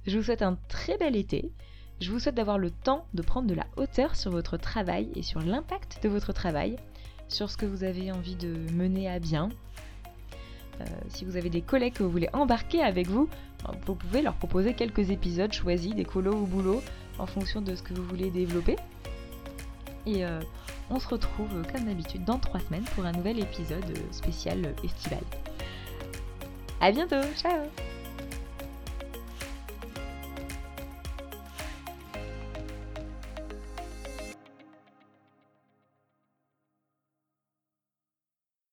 Je 0.07 0.19
vous 0.19 0.25
souhaite 0.25 0.43
un 0.43 0.59
très 0.69 0.99
bel 0.99 1.17
été. 1.17 1.53
Je 2.01 2.11
vous 2.11 2.19
souhaite 2.19 2.35
d'avoir 2.35 2.59
le 2.59 2.71
temps 2.71 3.07
de 3.15 3.23
prendre 3.23 3.47
de 3.47 3.55
la 3.55 3.67
hauteur 3.77 4.17
sur 4.17 4.33
votre 4.33 4.57
travail 4.57 5.11
et 5.15 5.23
sur 5.23 5.41
l'impact 5.41 6.03
de 6.03 6.09
votre 6.09 6.33
travail, 6.33 6.77
sur 7.29 7.49
ce 7.49 7.57
que 7.57 7.67
vous 7.67 7.85
avez 7.85 8.11
envie 8.11 8.35
de 8.35 8.49
mener 8.73 9.09
à 9.09 9.21
bien. 9.21 9.51
Euh, 10.81 10.85
si 11.09 11.25
vous 11.25 11.37
avez 11.37 11.51
des 11.51 11.63
collègues 11.63 11.95
que 11.95 12.03
vous 12.03 12.11
voulez 12.11 12.29
embarquer 12.33 12.83
avec 12.83 13.07
vous, 13.07 13.29
vous 13.87 13.95
pouvez 13.95 14.23
leur 14.23 14.35
proposer 14.35 14.75
quelques 14.75 15.11
épisodes 15.11 15.53
choisis 15.53 15.95
des 15.95 16.05
colos 16.05 16.35
au 16.35 16.47
boulot 16.47 16.83
en 17.19 17.27
fonction 17.27 17.61
de 17.61 17.77
ce 17.77 17.83
que 17.83 17.95
vous 17.95 18.05
voulez 18.05 18.31
développer. 18.31 18.77
Et 20.07 20.25
euh, 20.25 20.41
on 20.93 21.01
se 21.01 21.09
retrouve 21.09 21.49
comme 21.73 21.85
d'habitude 21.85 22.25
dans 22.25 22.39
trois 22.39 22.61
semaines 22.61 22.85
pour 22.95 23.05
un 23.05 23.13
nouvel 23.13 23.39
épisode 23.39 23.99
spécial 24.11 24.75
estival. 24.85 25.23
A 26.81 26.93
bientôt, 26.93 27.23
ciao 27.37 27.63